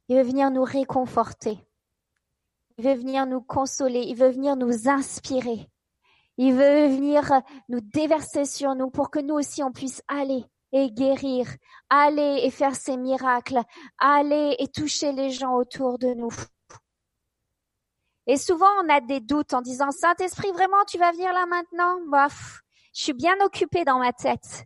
Il 0.08 0.16
veut 0.16 0.22
venir 0.22 0.50
nous 0.50 0.64
réconforter. 0.64 1.58
Il 2.78 2.84
veut 2.84 2.94
venir 2.94 3.26
nous 3.26 3.40
consoler. 3.40 4.02
Il 4.02 4.16
veut 4.16 4.30
venir 4.30 4.56
nous 4.56 4.88
inspirer. 4.88 5.68
Il 6.38 6.54
veut 6.54 6.88
venir 6.88 7.30
nous 7.68 7.80
déverser 7.80 8.44
sur 8.44 8.74
nous 8.74 8.90
pour 8.90 9.10
que 9.10 9.18
nous 9.18 9.34
aussi 9.34 9.62
on 9.62 9.72
puisse 9.72 10.02
aller 10.08 10.44
et 10.76 10.90
guérir, 10.90 11.48
aller 11.88 12.40
et 12.42 12.50
faire 12.50 12.76
ces 12.76 12.96
miracles, 12.98 13.62
aller 13.98 14.56
et 14.58 14.68
toucher 14.68 15.12
les 15.12 15.30
gens 15.30 15.54
autour 15.54 15.98
de 15.98 16.12
nous. 16.14 16.32
Et 18.26 18.36
souvent 18.36 18.68
on 18.82 18.88
a 18.90 19.00
des 19.00 19.20
doutes 19.20 19.54
en 19.54 19.62
disant 19.62 19.90
Saint-Esprit, 19.90 20.52
vraiment 20.52 20.84
tu 20.86 20.98
vas 20.98 21.12
venir 21.12 21.32
là 21.32 21.46
maintenant? 21.46 22.00
Bof, 22.08 22.60
je 22.94 23.02
suis 23.02 23.12
bien 23.14 23.34
occupée 23.42 23.84
dans 23.84 23.98
ma 23.98 24.12
tête. 24.12 24.64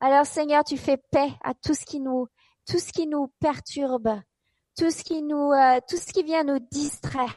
Alors 0.00 0.24
Seigneur, 0.24 0.64
tu 0.64 0.78
fais 0.78 0.96
paix 1.10 1.32
à 1.42 1.52
tout 1.54 1.74
ce 1.74 1.84
qui 1.84 2.00
nous, 2.00 2.26
tout 2.66 2.78
ce 2.78 2.92
qui 2.92 3.06
nous 3.06 3.32
perturbe, 3.40 4.20
tout 4.78 4.90
ce 4.90 5.02
qui 5.04 5.22
nous, 5.22 5.52
euh, 5.52 5.80
tout 5.88 5.96
ce 5.96 6.12
qui 6.12 6.22
vient 6.22 6.44
nous 6.44 6.58
distraire. 6.70 7.36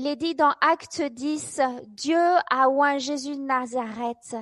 Il 0.00 0.06
est 0.06 0.16
dit 0.16 0.34
dans 0.34 0.54
Acte 0.62 1.02
10, 1.02 1.60
Dieu 1.88 2.16
a 2.48 2.70
oint 2.70 2.96
Jésus 2.96 3.36
de 3.36 3.42
Nazareth. 3.42 4.34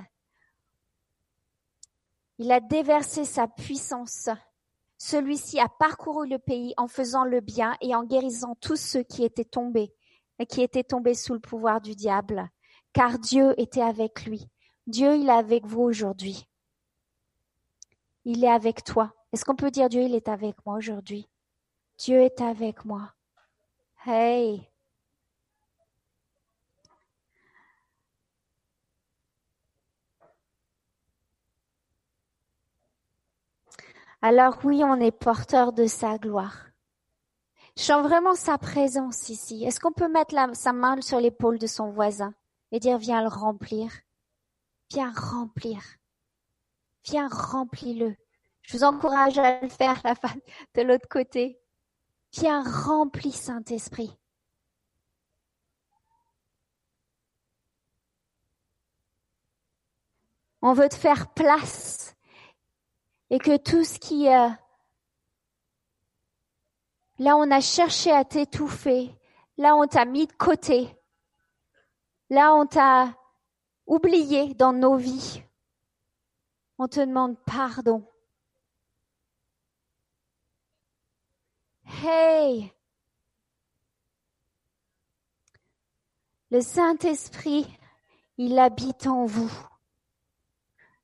Il 2.38 2.52
a 2.52 2.60
déversé 2.60 3.24
sa 3.24 3.48
puissance. 3.48 4.28
Celui-ci 4.98 5.58
a 5.58 5.68
parcouru 5.68 6.28
le 6.28 6.38
pays 6.38 6.74
en 6.76 6.86
faisant 6.86 7.24
le 7.24 7.40
bien 7.40 7.76
et 7.80 7.96
en 7.96 8.04
guérissant 8.04 8.54
tous 8.60 8.76
ceux 8.76 9.02
qui 9.02 9.24
étaient 9.24 9.44
tombés 9.44 9.92
et 10.38 10.46
qui 10.46 10.62
étaient 10.62 10.84
tombés 10.84 11.14
sous 11.14 11.34
le 11.34 11.40
pouvoir 11.40 11.80
du 11.80 11.96
diable, 11.96 12.48
car 12.92 13.18
Dieu 13.18 13.52
était 13.60 13.82
avec 13.82 14.26
lui. 14.26 14.48
Dieu, 14.86 15.16
il 15.16 15.28
est 15.28 15.32
avec 15.32 15.66
vous 15.66 15.82
aujourd'hui. 15.82 16.46
Il 18.24 18.44
est 18.44 18.52
avec 18.52 18.84
toi. 18.84 19.12
Est-ce 19.32 19.44
qu'on 19.44 19.56
peut 19.56 19.72
dire 19.72 19.88
Dieu, 19.88 20.02
il 20.02 20.14
est 20.14 20.28
avec 20.28 20.54
moi 20.64 20.76
aujourd'hui? 20.76 21.28
Dieu 21.98 22.22
est 22.22 22.40
avec 22.40 22.84
moi. 22.84 23.12
Hey! 24.06 24.67
Alors 34.20 34.58
oui, 34.64 34.82
on 34.82 35.00
est 35.00 35.12
porteur 35.12 35.72
de 35.72 35.86
sa 35.86 36.18
gloire. 36.18 36.66
Je 37.76 37.82
sens 37.84 38.02
vraiment 38.02 38.34
sa 38.34 38.58
présence 38.58 39.28
ici. 39.28 39.64
Est-ce 39.64 39.78
qu'on 39.78 39.92
peut 39.92 40.08
mettre 40.08 40.34
sa 40.54 40.72
main 40.72 41.00
sur 41.00 41.20
l'épaule 41.20 41.58
de 41.58 41.68
son 41.68 41.90
voisin 41.90 42.34
et 42.72 42.80
dire 42.80 42.98
viens 42.98 43.22
le 43.22 43.28
remplir, 43.28 43.92
viens 44.90 45.12
remplir, 45.12 45.80
viens 47.04 47.28
remplis-le. 47.28 48.16
Je 48.62 48.76
vous 48.76 48.84
encourage 48.84 49.38
à 49.38 49.60
le 49.60 49.68
faire 49.68 50.02
de 50.74 50.82
l'autre 50.82 51.08
côté. 51.08 51.60
Viens 52.32 52.62
remplis 52.62 53.32
Saint-Esprit. 53.32 54.18
On 60.60 60.72
veut 60.72 60.88
te 60.88 60.96
faire 60.96 61.32
place 61.32 62.17
et 63.30 63.38
que 63.38 63.56
tout 63.56 63.84
ce 63.84 63.98
qui 63.98 64.24
là 64.24 64.56
on 67.36 67.50
a 67.50 67.60
cherché 67.60 68.10
à 68.12 68.24
t'étouffer, 68.24 69.14
là 69.56 69.76
on 69.76 69.86
t'a 69.86 70.04
mis 70.04 70.26
de 70.26 70.32
côté, 70.32 70.88
là 72.30 72.54
on 72.54 72.66
t'a 72.66 73.14
oublié 73.86 74.54
dans 74.54 74.72
nos 74.72 74.96
vies, 74.96 75.42
on 76.78 76.88
te 76.88 77.00
demande 77.00 77.36
pardon. 77.44 78.06
Hey, 82.02 82.72
le 86.50 86.60
Saint-Esprit, 86.60 87.66
il 88.36 88.58
habite 88.58 89.06
en 89.06 89.24
vous. 89.26 89.50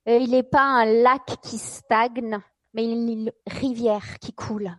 Euh, 0.06 0.18
il 0.18 0.30
n'est 0.30 0.42
pas 0.42 0.62
un 0.62 0.84
lac 0.84 1.40
qui 1.42 1.58
stagne, 1.58 2.38
mais 2.74 2.84
une 2.84 3.32
rivière 3.46 4.18
qui 4.18 4.32
coule. 4.32 4.74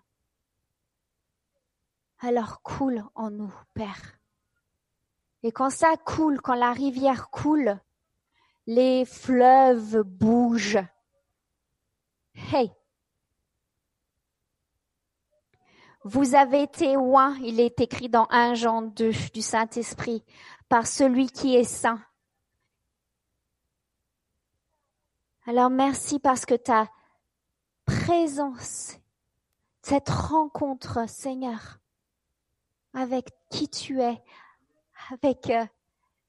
Alors 2.20 2.62
coule 2.62 3.04
en 3.16 3.32
nous, 3.32 3.54
Père. 3.74 4.20
Et 5.44 5.52
quand 5.52 5.70
ça 5.70 5.96
coule, 5.98 6.42
quand 6.42 6.56
la 6.56 6.72
rivière 6.72 7.30
coule, 7.30 7.80
les 8.68 9.06
fleuves 9.06 10.02
bougent. 10.02 10.84
Hey! 12.52 12.72
Vous 16.04 16.36
avez 16.36 16.62
été 16.62 16.98
oint, 16.98 17.36
il 17.42 17.60
est 17.60 17.82
écrit 17.82 18.10
dans 18.10 18.28
1 18.30 18.54
Jean 18.54 18.82
2 18.84 19.12
du 19.34 19.42
Saint-Esprit, 19.42 20.24
par 20.70 20.86
celui 20.86 21.28
qui 21.28 21.56
est 21.56 21.64
saint 21.64 22.00
Alors 25.48 25.70
merci 25.70 26.18
parce 26.18 26.44
que 26.44 26.56
ta 26.56 26.90
présence, 27.86 28.98
cette 29.84 30.10
rencontre, 30.10 31.08
Seigneur, 31.08 31.78
avec 32.96 33.30
qui 33.52 33.70
tu 33.70 34.02
es, 34.02 34.20
avec 35.12 35.52
euh, 35.52 35.64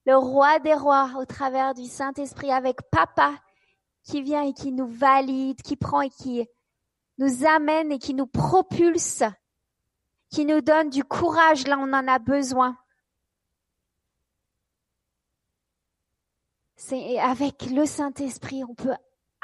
le 0.04 0.18
roi 0.18 0.58
des 0.58 0.74
rois 0.74 1.12
au 1.18 1.24
travers 1.24 1.72
du 1.72 1.86
Saint-Esprit, 1.86 2.52
avec 2.52 2.82
Papa 2.90 3.34
qui 4.02 4.20
vient 4.20 4.42
et 4.42 4.52
qui 4.52 4.70
nous 4.70 4.86
valide, 4.86 5.62
qui 5.62 5.76
prend 5.76 6.02
et 6.02 6.10
qui 6.10 6.46
nous 7.16 7.46
amène 7.46 7.92
et 7.92 7.98
qui 7.98 8.12
nous 8.12 8.26
propulse, 8.26 9.22
qui 10.28 10.44
nous 10.44 10.60
donne 10.60 10.90
du 10.90 11.04
courage 11.04 11.66
là 11.66 11.78
on 11.78 11.90
en 11.94 12.06
a 12.06 12.18
besoin. 12.18 12.76
C'est 16.76 17.18
avec 17.18 17.64
le 17.70 17.86
Saint-Esprit, 17.86 18.62
on 18.62 18.74
peut 18.74 18.94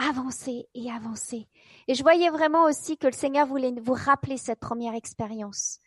avancer 0.08 0.68
et 0.74 0.90
avancer. 0.90 1.48
Et 1.88 1.94
je 1.94 2.02
voyais 2.02 2.30
vraiment 2.30 2.64
aussi 2.64 2.96
que 2.96 3.06
le 3.06 3.12
Seigneur 3.12 3.46
voulait 3.46 3.74
vous 3.82 3.94
rappeler 3.94 4.36
cette 4.36 4.60
première 4.60 4.94
expérience. 4.94 5.78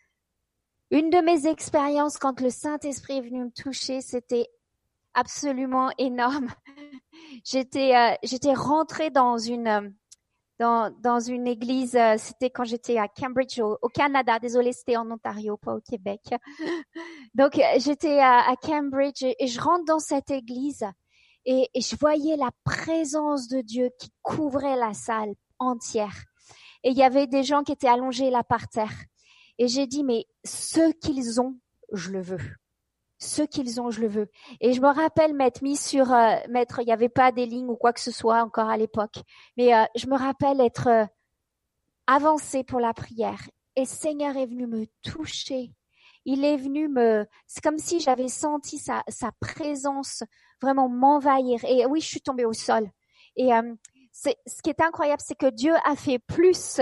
Une 0.90 1.10
de 1.10 1.18
mes 1.18 1.46
expériences 1.46 2.16
quand 2.16 2.40
le 2.40 2.50
Saint-Esprit 2.50 3.18
est 3.18 3.22
venu 3.22 3.44
me 3.44 3.50
toucher, 3.50 4.00
c'était 4.00 4.48
absolument 5.14 5.90
énorme. 5.98 6.48
J'étais 7.44 7.96
euh, 7.96 8.14
j'étais 8.22 8.52
rentrée 8.52 9.10
dans 9.10 9.38
une 9.38 9.66
euh, 9.66 9.88
dans, 10.58 10.90
dans 11.00 11.20
une 11.20 11.46
église, 11.46 11.96
euh, 11.96 12.14
c'était 12.18 12.50
quand 12.50 12.64
j'étais 12.64 12.98
à 12.98 13.08
Cambridge 13.08 13.58
au, 13.58 13.88
Canada. 13.88 14.38
Désolée, 14.38 14.72
c'était 14.72 14.96
en 14.96 15.10
Ontario, 15.10 15.58
pas 15.58 15.74
au 15.74 15.80
Québec. 15.80 16.20
Donc 17.34 17.60
j'étais 17.78 18.20
à, 18.20 18.48
à, 18.48 18.56
Cambridge 18.56 19.22
et 19.22 19.46
je 19.46 19.60
rentre 19.60 19.84
dans 19.84 19.98
cette 19.98 20.30
église 20.30 20.84
et, 21.46 21.68
je 21.80 21.96
voyais 21.96 22.36
la 22.36 22.50
présence 22.64 23.48
de 23.48 23.60
Dieu 23.60 23.90
qui 23.98 24.10
couvrait 24.22 24.76
la 24.76 24.94
salle 24.94 25.34
entière. 25.58 26.24
Et 26.82 26.90
il 26.90 26.96
y 26.96 27.04
avait 27.04 27.26
des 27.26 27.44
gens 27.44 27.62
qui 27.62 27.72
étaient 27.72 27.88
allongés 27.88 28.30
là 28.30 28.42
par 28.42 28.68
terre. 28.68 28.92
Et 29.58 29.68
j'ai 29.68 29.86
dit, 29.86 30.04
mais 30.04 30.26
ce 30.44 30.92
qu'ils 30.92 31.40
ont, 31.40 31.58
je 31.92 32.10
le 32.10 32.20
veux. 32.20 32.40
Ce 33.18 33.42
qu'ils 33.42 33.80
ont, 33.80 33.90
je 33.90 34.00
le 34.00 34.08
veux. 34.08 34.28
Et 34.60 34.72
je 34.72 34.80
me 34.80 34.88
rappelle 34.88 35.34
m'être 35.34 35.62
mis 35.62 35.76
sur, 35.76 36.12
euh, 36.12 36.36
mettre, 36.50 36.80
il 36.80 36.86
n'y 36.86 36.92
avait 36.92 37.08
pas 37.08 37.32
des 37.32 37.46
lignes 37.46 37.70
ou 37.70 37.76
quoi 37.76 37.92
que 37.92 38.00
ce 38.00 38.10
soit 38.10 38.42
encore 38.42 38.68
à 38.68 38.76
l'époque, 38.76 39.22
mais 39.56 39.74
euh, 39.74 39.84
je 39.94 40.06
me 40.06 40.18
rappelle 40.18 40.60
être 40.60 40.88
euh, 40.88 41.06
avancé 42.06 42.64
pour 42.64 42.80
la 42.80 42.92
prière. 42.92 43.40
Et 43.76 43.86
Seigneur 43.86 44.36
est 44.36 44.46
venu 44.46 44.66
me 44.66 44.86
toucher. 45.02 45.72
Il 46.24 46.44
est 46.44 46.56
venu 46.56 46.88
me, 46.88 47.24
c'est 47.46 47.62
comme 47.62 47.78
si 47.78 48.00
j'avais 48.00 48.28
senti 48.28 48.78
sa, 48.78 49.02
sa 49.08 49.30
présence 49.40 50.24
vraiment 50.60 50.88
m'envahir. 50.88 51.64
Et 51.64 51.86
oui, 51.86 52.00
je 52.00 52.06
suis 52.06 52.20
tombée 52.20 52.44
au 52.44 52.52
sol. 52.52 52.90
Et 53.36 53.52
euh, 53.52 53.74
ce 54.12 54.62
qui 54.62 54.70
est 54.70 54.80
incroyable, 54.80 55.22
c'est 55.24 55.36
que 55.36 55.50
Dieu 55.50 55.74
a 55.84 55.96
fait 55.96 56.18
plus 56.18 56.80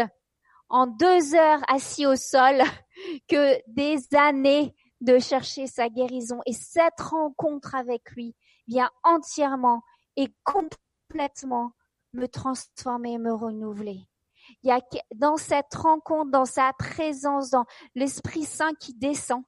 en 0.68 0.86
deux 0.86 1.34
heures 1.34 1.62
assis 1.68 2.06
au 2.06 2.16
sol 2.16 2.62
que 3.28 3.58
des 3.66 3.98
années 4.16 4.74
de 5.00 5.18
chercher 5.18 5.66
sa 5.66 5.88
guérison. 5.88 6.40
Et 6.46 6.52
cette 6.52 7.00
rencontre 7.00 7.74
avec 7.74 8.10
lui 8.12 8.34
vient 8.66 8.90
entièrement 9.02 9.82
et 10.16 10.28
complètement 10.44 11.72
me 12.12 12.26
transformer 12.26 13.18
me 13.18 13.32
renouveler. 13.32 14.06
Il 14.62 14.68
y 14.68 14.72
a 14.72 14.80
dans 15.14 15.36
cette 15.36 15.74
rencontre, 15.74 16.30
dans 16.30 16.44
sa 16.44 16.72
présence, 16.78 17.50
dans 17.50 17.64
l'Esprit 17.94 18.44
Saint 18.44 18.74
qui 18.74 18.94
descend 18.94 19.42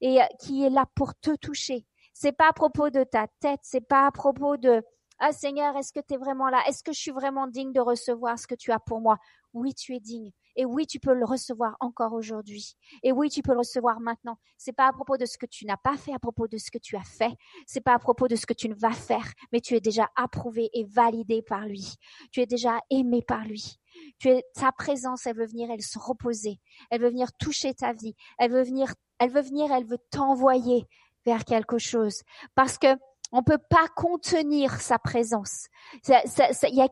et 0.00 0.20
euh, 0.20 0.26
qui 0.40 0.64
est 0.64 0.70
là 0.70 0.86
pour 0.94 1.14
te 1.14 1.34
toucher, 1.36 1.86
c'est 2.18 2.32
pas 2.32 2.48
à 2.48 2.52
propos 2.54 2.88
de 2.88 3.04
ta 3.04 3.26
tête, 3.40 3.60
c'est 3.62 3.86
pas 3.86 4.06
à 4.06 4.10
propos 4.10 4.56
de 4.56 4.82
ah 5.18 5.32
Seigneur, 5.32 5.76
est-ce 5.76 5.92
que 5.92 6.00
tu 6.00 6.14
es 6.14 6.16
vraiment 6.16 6.48
là? 6.48 6.62
Est-ce 6.66 6.82
que 6.82 6.92
je 6.92 6.98
suis 6.98 7.10
vraiment 7.10 7.46
digne 7.46 7.72
de 7.72 7.80
recevoir 7.80 8.38
ce 8.38 8.46
que 8.46 8.54
tu 8.54 8.72
as 8.72 8.78
pour 8.78 9.00
moi? 9.00 9.18
Oui, 9.52 9.74
tu 9.74 9.94
es 9.94 10.00
digne. 10.00 10.30
Et 10.56 10.64
oui, 10.64 10.86
tu 10.86 10.98
peux 10.98 11.14
le 11.14 11.24
recevoir 11.24 11.76
encore 11.80 12.12
aujourd'hui. 12.12 12.76
Et 13.02 13.12
oui, 13.12 13.30
tu 13.30 13.42
peux 13.42 13.52
le 13.52 13.58
recevoir 13.58 14.00
maintenant. 14.00 14.38
C'est 14.56 14.74
pas 14.74 14.86
à 14.86 14.92
propos 14.92 15.16
de 15.16 15.24
ce 15.24 15.38
que 15.38 15.46
tu 15.46 15.64
n'as 15.64 15.76
pas 15.76 15.96
fait, 15.96 16.12
à 16.12 16.18
propos 16.18 16.48
de 16.48 16.58
ce 16.58 16.70
que 16.70 16.78
tu 16.78 16.96
as 16.96 17.04
fait. 17.04 17.34
C'est 17.66 17.80
pas 17.80 17.94
à 17.94 17.98
propos 17.98 18.28
de 18.28 18.36
ce 18.36 18.46
que 18.46 18.54
tu 18.54 18.68
ne 18.68 18.74
vas 18.74 18.92
faire, 18.92 19.26
mais 19.52 19.60
tu 19.60 19.74
es 19.74 19.80
déjà 19.80 20.08
approuvé 20.16 20.70
et 20.74 20.84
validé 20.84 21.42
par 21.42 21.66
lui. 21.66 21.94
Tu 22.30 22.40
es 22.40 22.46
déjà 22.46 22.80
aimé 22.90 23.22
par 23.26 23.44
lui. 23.44 23.78
Tu 24.18 24.28
es, 24.28 24.44
sa 24.54 24.72
présence, 24.72 25.26
elle 25.26 25.36
veut 25.36 25.46
venir, 25.46 25.70
elle 25.70 25.82
se 25.82 25.98
reposer. 25.98 26.60
Elle 26.90 27.00
veut 27.02 27.10
venir 27.10 27.32
toucher 27.38 27.74
ta 27.74 27.92
vie. 27.92 28.14
Elle 28.38 28.52
veut 28.52 28.64
venir, 28.64 28.94
elle 29.18 29.30
veut 29.30 29.42
venir, 29.42 29.72
elle 29.72 29.86
veut 29.86 30.00
t'envoyer 30.10 30.86
vers 31.26 31.44
quelque 31.44 31.78
chose 31.78 32.22
parce 32.54 32.78
que 32.78 32.96
on 33.32 33.42
peut 33.42 33.58
pas 33.58 33.88
contenir 33.96 34.80
sa 34.80 34.98
présence. 34.98 35.66
Il 36.08 36.74
y 36.74 36.80
a 36.80 36.88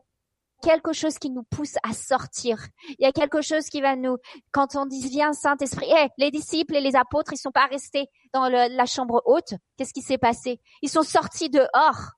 quelque 0.61 0.93
chose 0.93 1.17
qui 1.17 1.29
nous 1.29 1.43
pousse 1.43 1.75
à 1.83 1.93
sortir. 1.93 2.67
Il 2.89 3.03
y 3.03 3.05
a 3.05 3.11
quelque 3.11 3.41
chose 3.41 3.67
qui 3.67 3.81
va 3.81 3.95
nous, 3.95 4.17
quand 4.51 4.75
on 4.75 4.85
dit 4.85 5.07
viens 5.07 5.31
Saint-Esprit, 5.33 5.89
hey, 5.89 6.09
les 6.17 6.31
disciples 6.31 6.75
et 6.75 6.81
les 6.81 6.95
apôtres, 6.95 7.33
ils 7.33 7.37
sont 7.37 7.51
pas 7.51 7.67
restés 7.67 8.07
dans 8.33 8.49
la 8.49 8.85
chambre 8.85 9.21
haute. 9.25 9.53
Qu'est-ce 9.77 9.93
qui 9.93 10.01
s'est 10.01 10.17
passé? 10.17 10.59
Ils 10.81 10.89
sont 10.89 11.03
sortis 11.03 11.49
dehors. 11.49 12.11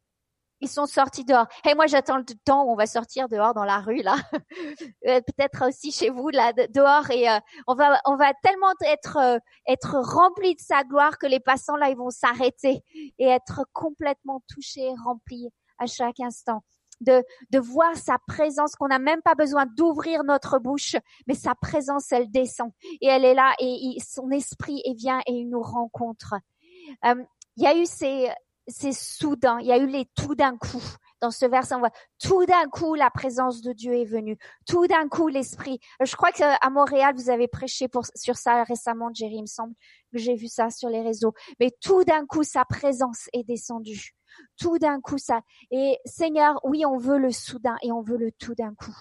Ils 0.62 0.70
sont 0.70 0.86
sortis 0.86 1.24
dehors. 1.24 1.48
Et 1.70 1.76
moi, 1.76 1.88
j'attends 1.88 2.17
le 2.17 2.26
temps 2.46 2.63
où 2.63 2.72
on 2.72 2.76
va 2.76 2.86
sortir 2.86 3.30
dehors 3.30 3.54
dans 3.54 3.63
la 3.63 3.80
rue 3.80 4.02
là, 4.02 4.15
euh, 5.08 5.22
peut-être 5.22 5.67
aussi 5.67 5.91
chez 5.91 6.10
vous 6.10 6.30
là 6.30 6.54
dehors 6.54 7.10
et 7.12 7.30
euh, 7.30 7.39
on 7.67 7.76
va 7.76 8.00
on 8.06 8.15
va 8.15 8.34
tellement 8.43 8.74
être 8.86 9.17
euh, 9.17 9.38
être 9.67 9.98
rempli 10.00 10.56
de 10.56 10.62
sa 10.62 10.84
gloire 10.84 11.17
que 11.17 11.28
les 11.28 11.39
passants 11.39 11.76
là 11.76 11.89
ils 11.89 11.98
vont 11.98 12.10
s'arrêter 12.10 12.84
et 13.20 13.28
être 13.28 13.65
complètement 13.74 14.41
touchés, 14.48 14.89
remplis 15.04 15.50
à 15.78 15.86
chaque 15.86 16.20
instant. 16.20 16.63
De, 17.00 17.24
de 17.52 17.60
voir 17.60 17.96
sa 17.96 18.17
présence, 18.28 18.74
qu'on 18.74 18.88
n'a 18.88 18.98
même 18.98 19.22
pas 19.22 19.36
besoin 19.36 19.67
d'ouvrir 19.67 20.24
notre 20.24 20.58
bouche, 20.58 20.96
mais 21.28 21.36
sa 21.36 21.54
présence, 21.54 22.12
elle 22.12 22.32
descend 22.32 22.72
et 23.02 23.06
elle 23.06 23.24
est 23.24 23.36
là 23.36 23.54
et 23.60 23.98
son 24.04 24.32
esprit 24.32 24.82
vient 24.96 25.20
et 25.28 25.34
il 25.34 25.48
nous 25.48 25.62
rencontre. 25.62 26.34
il 27.04 27.63
y 27.63 27.67
a 27.67 27.78
eu 27.78 27.86
ces, 27.86 28.32
c'est 28.67 28.91
soudain. 28.91 29.60
Il 29.62 29.67
y 29.67 29.71
a 29.71 29.77
eu 29.77 29.88
les 29.88 30.06
tout 30.15 30.36
d'un 30.36 30.58
coup. 30.58 30.84
Dans 31.19 31.32
ce 31.32 31.45
verset, 31.45 31.73
on 31.75 31.80
voit 31.80 31.91
tout 32.19 32.45
d'un 32.45 32.67
coup 32.69 32.93
la 32.93 33.10
présence 33.10 33.62
de 33.62 33.73
Dieu 33.73 33.93
est 33.93 34.06
venue. 34.06 34.38
Tout 34.67 34.88
d'un 34.88 35.08
coup 35.08 35.27
l'esprit. 35.27 35.80
Je 36.03 36.15
crois 36.15 36.32
qu'à 36.32 36.58
Montréal 36.69 37.15
vous 37.15 37.30
avez 37.30 37.47
prêché 37.47 37.88
pour, 37.88 38.03
sur 38.15 38.36
ça 38.36 38.63
récemment, 38.63 39.10
Jerry, 39.13 39.38
il 39.38 39.41
me 39.41 39.47
semble 39.47 39.73
que 40.12 40.19
j'ai 40.19 40.36
vu 40.36 40.47
ça 40.47 40.69
sur 40.69 40.89
les 40.89 41.01
réseaux. 41.01 41.34
Mais 41.60 41.71
tout 41.82 42.03
d'un 42.03 42.25
coup 42.25 42.43
sa 42.43 42.65
présence 42.65 43.30
est 43.34 43.43
descendue. 43.43 44.12
Tout 44.60 44.77
d'un 44.77 45.01
coup 45.01 45.17
ça. 45.17 45.41
Et 45.71 45.97
Seigneur, 46.06 46.60
oui, 46.63 46.86
on 46.86 46.97
veut 46.97 47.17
le 47.17 47.32
soudain 47.32 47.77
et 47.82 47.91
on 47.91 48.01
veut 48.01 48.17
le 48.17 48.32
tout 48.34 48.53
d'un 48.53 48.75
coup. 48.75 48.95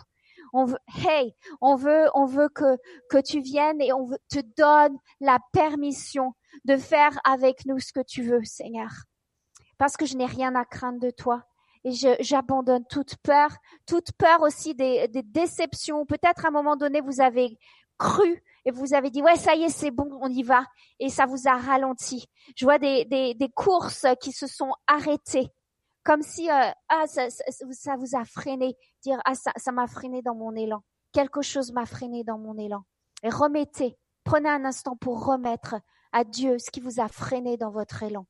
On 0.53 0.65
veut, 0.65 0.79
hey, 1.07 1.35
on 1.61 1.75
veut, 1.75 2.09
on 2.15 2.25
veut 2.25 2.49
que 2.49 2.79
que 3.11 3.21
tu 3.21 3.41
viennes 3.41 3.81
et 3.83 3.93
on 3.93 4.09
te 4.31 4.41
donne 4.57 4.97
la 5.21 5.39
permission 5.53 6.35
de 6.65 6.77
faire 6.77 7.19
avec 7.25 7.67
nous 7.67 7.79
ce 7.79 7.93
que 7.93 8.01
tu 8.01 8.23
veux, 8.23 8.43
Seigneur 8.45 8.91
parce 9.79 9.97
que 9.97 10.07
je 10.07 10.17
n'ai 10.17 10.27
rien 10.27 10.55
à 10.55 10.65
craindre 10.65 11.01
de 11.01 11.11
toi. 11.11 11.45
Et 11.85 11.93
j'abandonne 12.21 12.85
toute 12.87 13.17
peur, 13.19 13.51
toute 13.87 14.11
peur 14.13 14.43
aussi 14.43 14.75
des, 14.75 15.09
déceptions. 15.09 16.05
Peut-être 16.05 16.45
à 16.45 16.49
un 16.49 16.51
moment 16.51 16.75
donné, 16.77 17.01
vous 17.01 17.21
avez 17.21 17.57
cru 17.97 18.43
et 18.65 18.73
vous 18.73 18.93
avez 18.93 19.11
dit, 19.11 19.23
ouais, 19.23 19.37
ça 19.37 19.55
y 19.55 19.63
est, 19.63 19.69
c'est 19.69 19.93
bon, 19.93 20.09
on 20.21 20.29
y 20.29 20.43
va. 20.43 20.65
Et 20.99 21.09
ça 21.09 21.27
vous 21.27 21.47
a 21.47 21.57
ralenti. 21.57 22.27
Je 22.57 22.65
vois 22.65 22.79
des, 22.79 23.53
courses 23.55 24.07
qui 24.21 24.33
se 24.33 24.49
sont 24.49 24.73
arrêtées. 24.89 25.49
Comme 26.03 26.23
si 26.23 26.51
euh, 26.51 26.71
ah, 26.89 27.07
ça, 27.07 27.29
ça, 27.31 27.97
vous 27.97 28.17
a 28.17 28.25
freiné. 28.25 28.77
Dire, 29.03 29.21
ah, 29.25 29.35
ça, 29.35 29.53
ça 29.57 29.73
m'a 29.73 29.87
freiné 29.87 30.23
dans 30.23 30.35
mon 30.35 30.55
élan. 30.55 30.83
Quelque 31.13 31.43
chose 31.43 31.73
m'a 31.73 31.87
freiné 31.87 32.25
dans 32.25 32.39
mon 32.39 32.59
élan. 32.59 32.83
Et 33.23 33.31
remettez, 33.31 33.97
prenez 34.25 34.49
un 34.49 34.65
instant 34.65 34.97
pour 34.97 35.25
remettre 35.25 35.77
à 36.13 36.25
Dieu 36.25 36.59
ce 36.59 36.71
qui 36.71 36.81
vous 36.81 37.01
a 37.01 37.09
freiné 37.09 37.57
dans 37.57 37.71
votre 37.71 38.03
élan. 38.03 38.27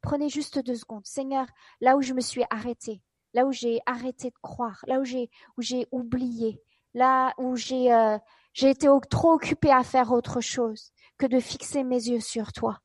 Prenez 0.00 0.28
juste 0.28 0.58
deux 0.58 0.76
secondes. 0.76 1.06
Seigneur, 1.06 1.46
là 1.80 1.96
où 1.96 2.02
je 2.02 2.14
me 2.14 2.20
suis 2.20 2.44
arrêtée, 2.50 3.02
là 3.34 3.46
où 3.46 3.52
j'ai 3.52 3.80
arrêté 3.86 4.30
de 4.30 4.38
croire, 4.40 4.84
là 4.86 5.00
où 5.00 5.04
j'ai 5.62 5.86
oublié, 5.90 6.62
là 6.94 7.34
où 7.38 7.56
j'ai 7.56 7.92
euh, 7.92 8.18
j'ai 8.52 8.70
été 8.70 8.88
trop 9.08 9.34
occupée 9.34 9.70
à 9.70 9.84
faire 9.84 10.10
autre 10.10 10.40
chose 10.40 10.92
que 11.16 11.26
de 11.26 11.38
fixer 11.38 11.84
mes 11.84 12.08
yeux 12.08 12.20
sur 12.20 12.52
toi, 12.52 12.80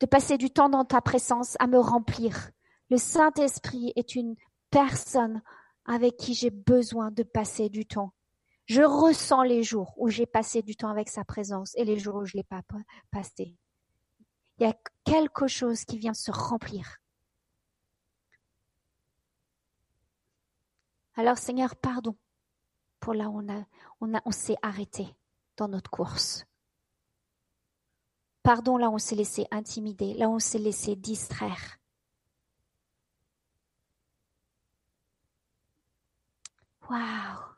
de 0.00 0.06
passer 0.06 0.36
du 0.36 0.50
temps 0.50 0.68
dans 0.68 0.84
ta 0.84 1.00
présence 1.00 1.56
à 1.60 1.66
me 1.66 1.78
remplir. 1.78 2.50
Le 2.90 2.96
Saint-Esprit 2.96 3.92
est 3.94 4.16
une 4.16 4.34
personne 4.70 5.42
avec 5.84 6.16
qui 6.16 6.34
j'ai 6.34 6.50
besoin 6.50 7.10
de 7.10 7.22
passer 7.22 7.68
du 7.68 7.86
temps. 7.86 8.12
Je 8.66 8.82
ressens 8.82 9.42
les 9.42 9.62
jours 9.62 9.94
où 9.96 10.08
j'ai 10.08 10.26
passé 10.26 10.62
du 10.62 10.74
temps 10.74 10.90
avec 10.90 11.08
sa 11.08 11.24
présence 11.24 11.72
et 11.76 11.84
les 11.84 11.98
jours 11.98 12.16
où 12.16 12.24
je 12.24 12.36
l'ai 12.36 12.44
pas 12.44 12.62
passé 13.10 13.56
il 14.58 14.66
y 14.66 14.70
a 14.70 14.76
quelque 15.04 15.48
chose 15.48 15.84
qui 15.84 15.98
vient 15.98 16.14
se 16.14 16.30
remplir. 16.30 16.98
Alors 21.14 21.38
Seigneur, 21.38 21.76
pardon 21.76 22.16
pour 23.00 23.14
là 23.14 23.28
où 23.28 23.38
on, 23.40 23.48
a, 23.48 23.64
on, 24.00 24.12
on 24.24 24.30
s'est 24.30 24.56
arrêté 24.62 25.14
dans 25.56 25.68
notre 25.68 25.90
course. 25.90 26.46
Pardon 28.42 28.76
là 28.76 28.88
où 28.88 28.94
on 28.94 28.98
s'est 28.98 29.14
laissé 29.16 29.46
intimider, 29.50 30.14
là 30.14 30.28
où 30.28 30.34
on 30.34 30.38
s'est 30.38 30.58
laissé 30.58 30.96
distraire. 30.96 31.78
Waouh 36.88 37.51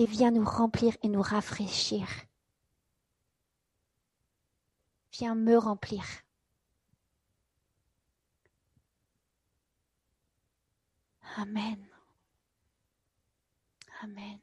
et 0.00 0.06
viens 0.06 0.30
nous 0.30 0.46
remplir 0.46 0.96
et 1.02 1.08
nous 1.08 1.20
rafraîchir. 1.20 2.08
Viens 5.12 5.34
me 5.34 5.58
remplir. 5.58 6.02
Amen. 11.36 11.86
Amen. 14.02 14.40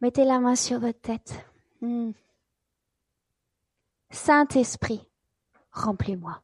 Mettez 0.00 0.24
la 0.24 0.40
main 0.40 0.56
sur 0.56 0.80
votre 0.80 1.00
tête. 1.00 1.44
Hmm. 1.82 2.12
Saint-Esprit, 4.10 5.06
remplis-moi. 5.72 6.42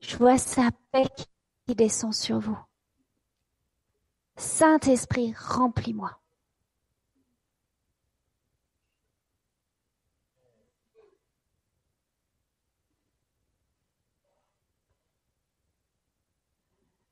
Je 0.00 0.16
vois 0.16 0.38
sa 0.38 0.70
paix 0.90 1.06
qui 1.66 1.74
descend 1.74 2.14
sur 2.14 2.40
vous. 2.40 2.58
Saint-Esprit, 4.36 5.34
remplis-moi. 5.38 6.18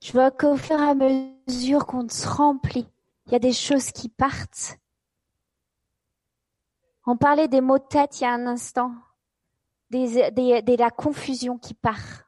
Je 0.06 0.12
vois 0.12 0.30
qu'au 0.30 0.56
fur 0.56 0.80
et 0.80 0.90
à 0.90 0.94
mesure 0.94 1.84
qu'on 1.84 2.08
se 2.08 2.28
remplit, 2.28 2.86
il 3.26 3.32
y 3.32 3.34
a 3.34 3.40
des 3.40 3.52
choses 3.52 3.90
qui 3.90 4.08
partent. 4.08 4.78
On 7.06 7.16
parlait 7.16 7.48
des 7.48 7.60
mots 7.60 7.80
de 7.80 7.84
tête 7.88 8.20
il 8.20 8.22
y 8.22 8.26
a 8.28 8.32
un 8.32 8.46
instant, 8.46 8.92
de 9.90 10.78
la 10.78 10.90
confusion 10.92 11.58
qui 11.58 11.74
part. 11.74 12.22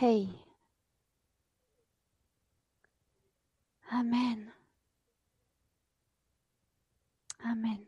Hey. 0.00 0.26
Amen. 3.90 4.50
Amen. 7.44 7.87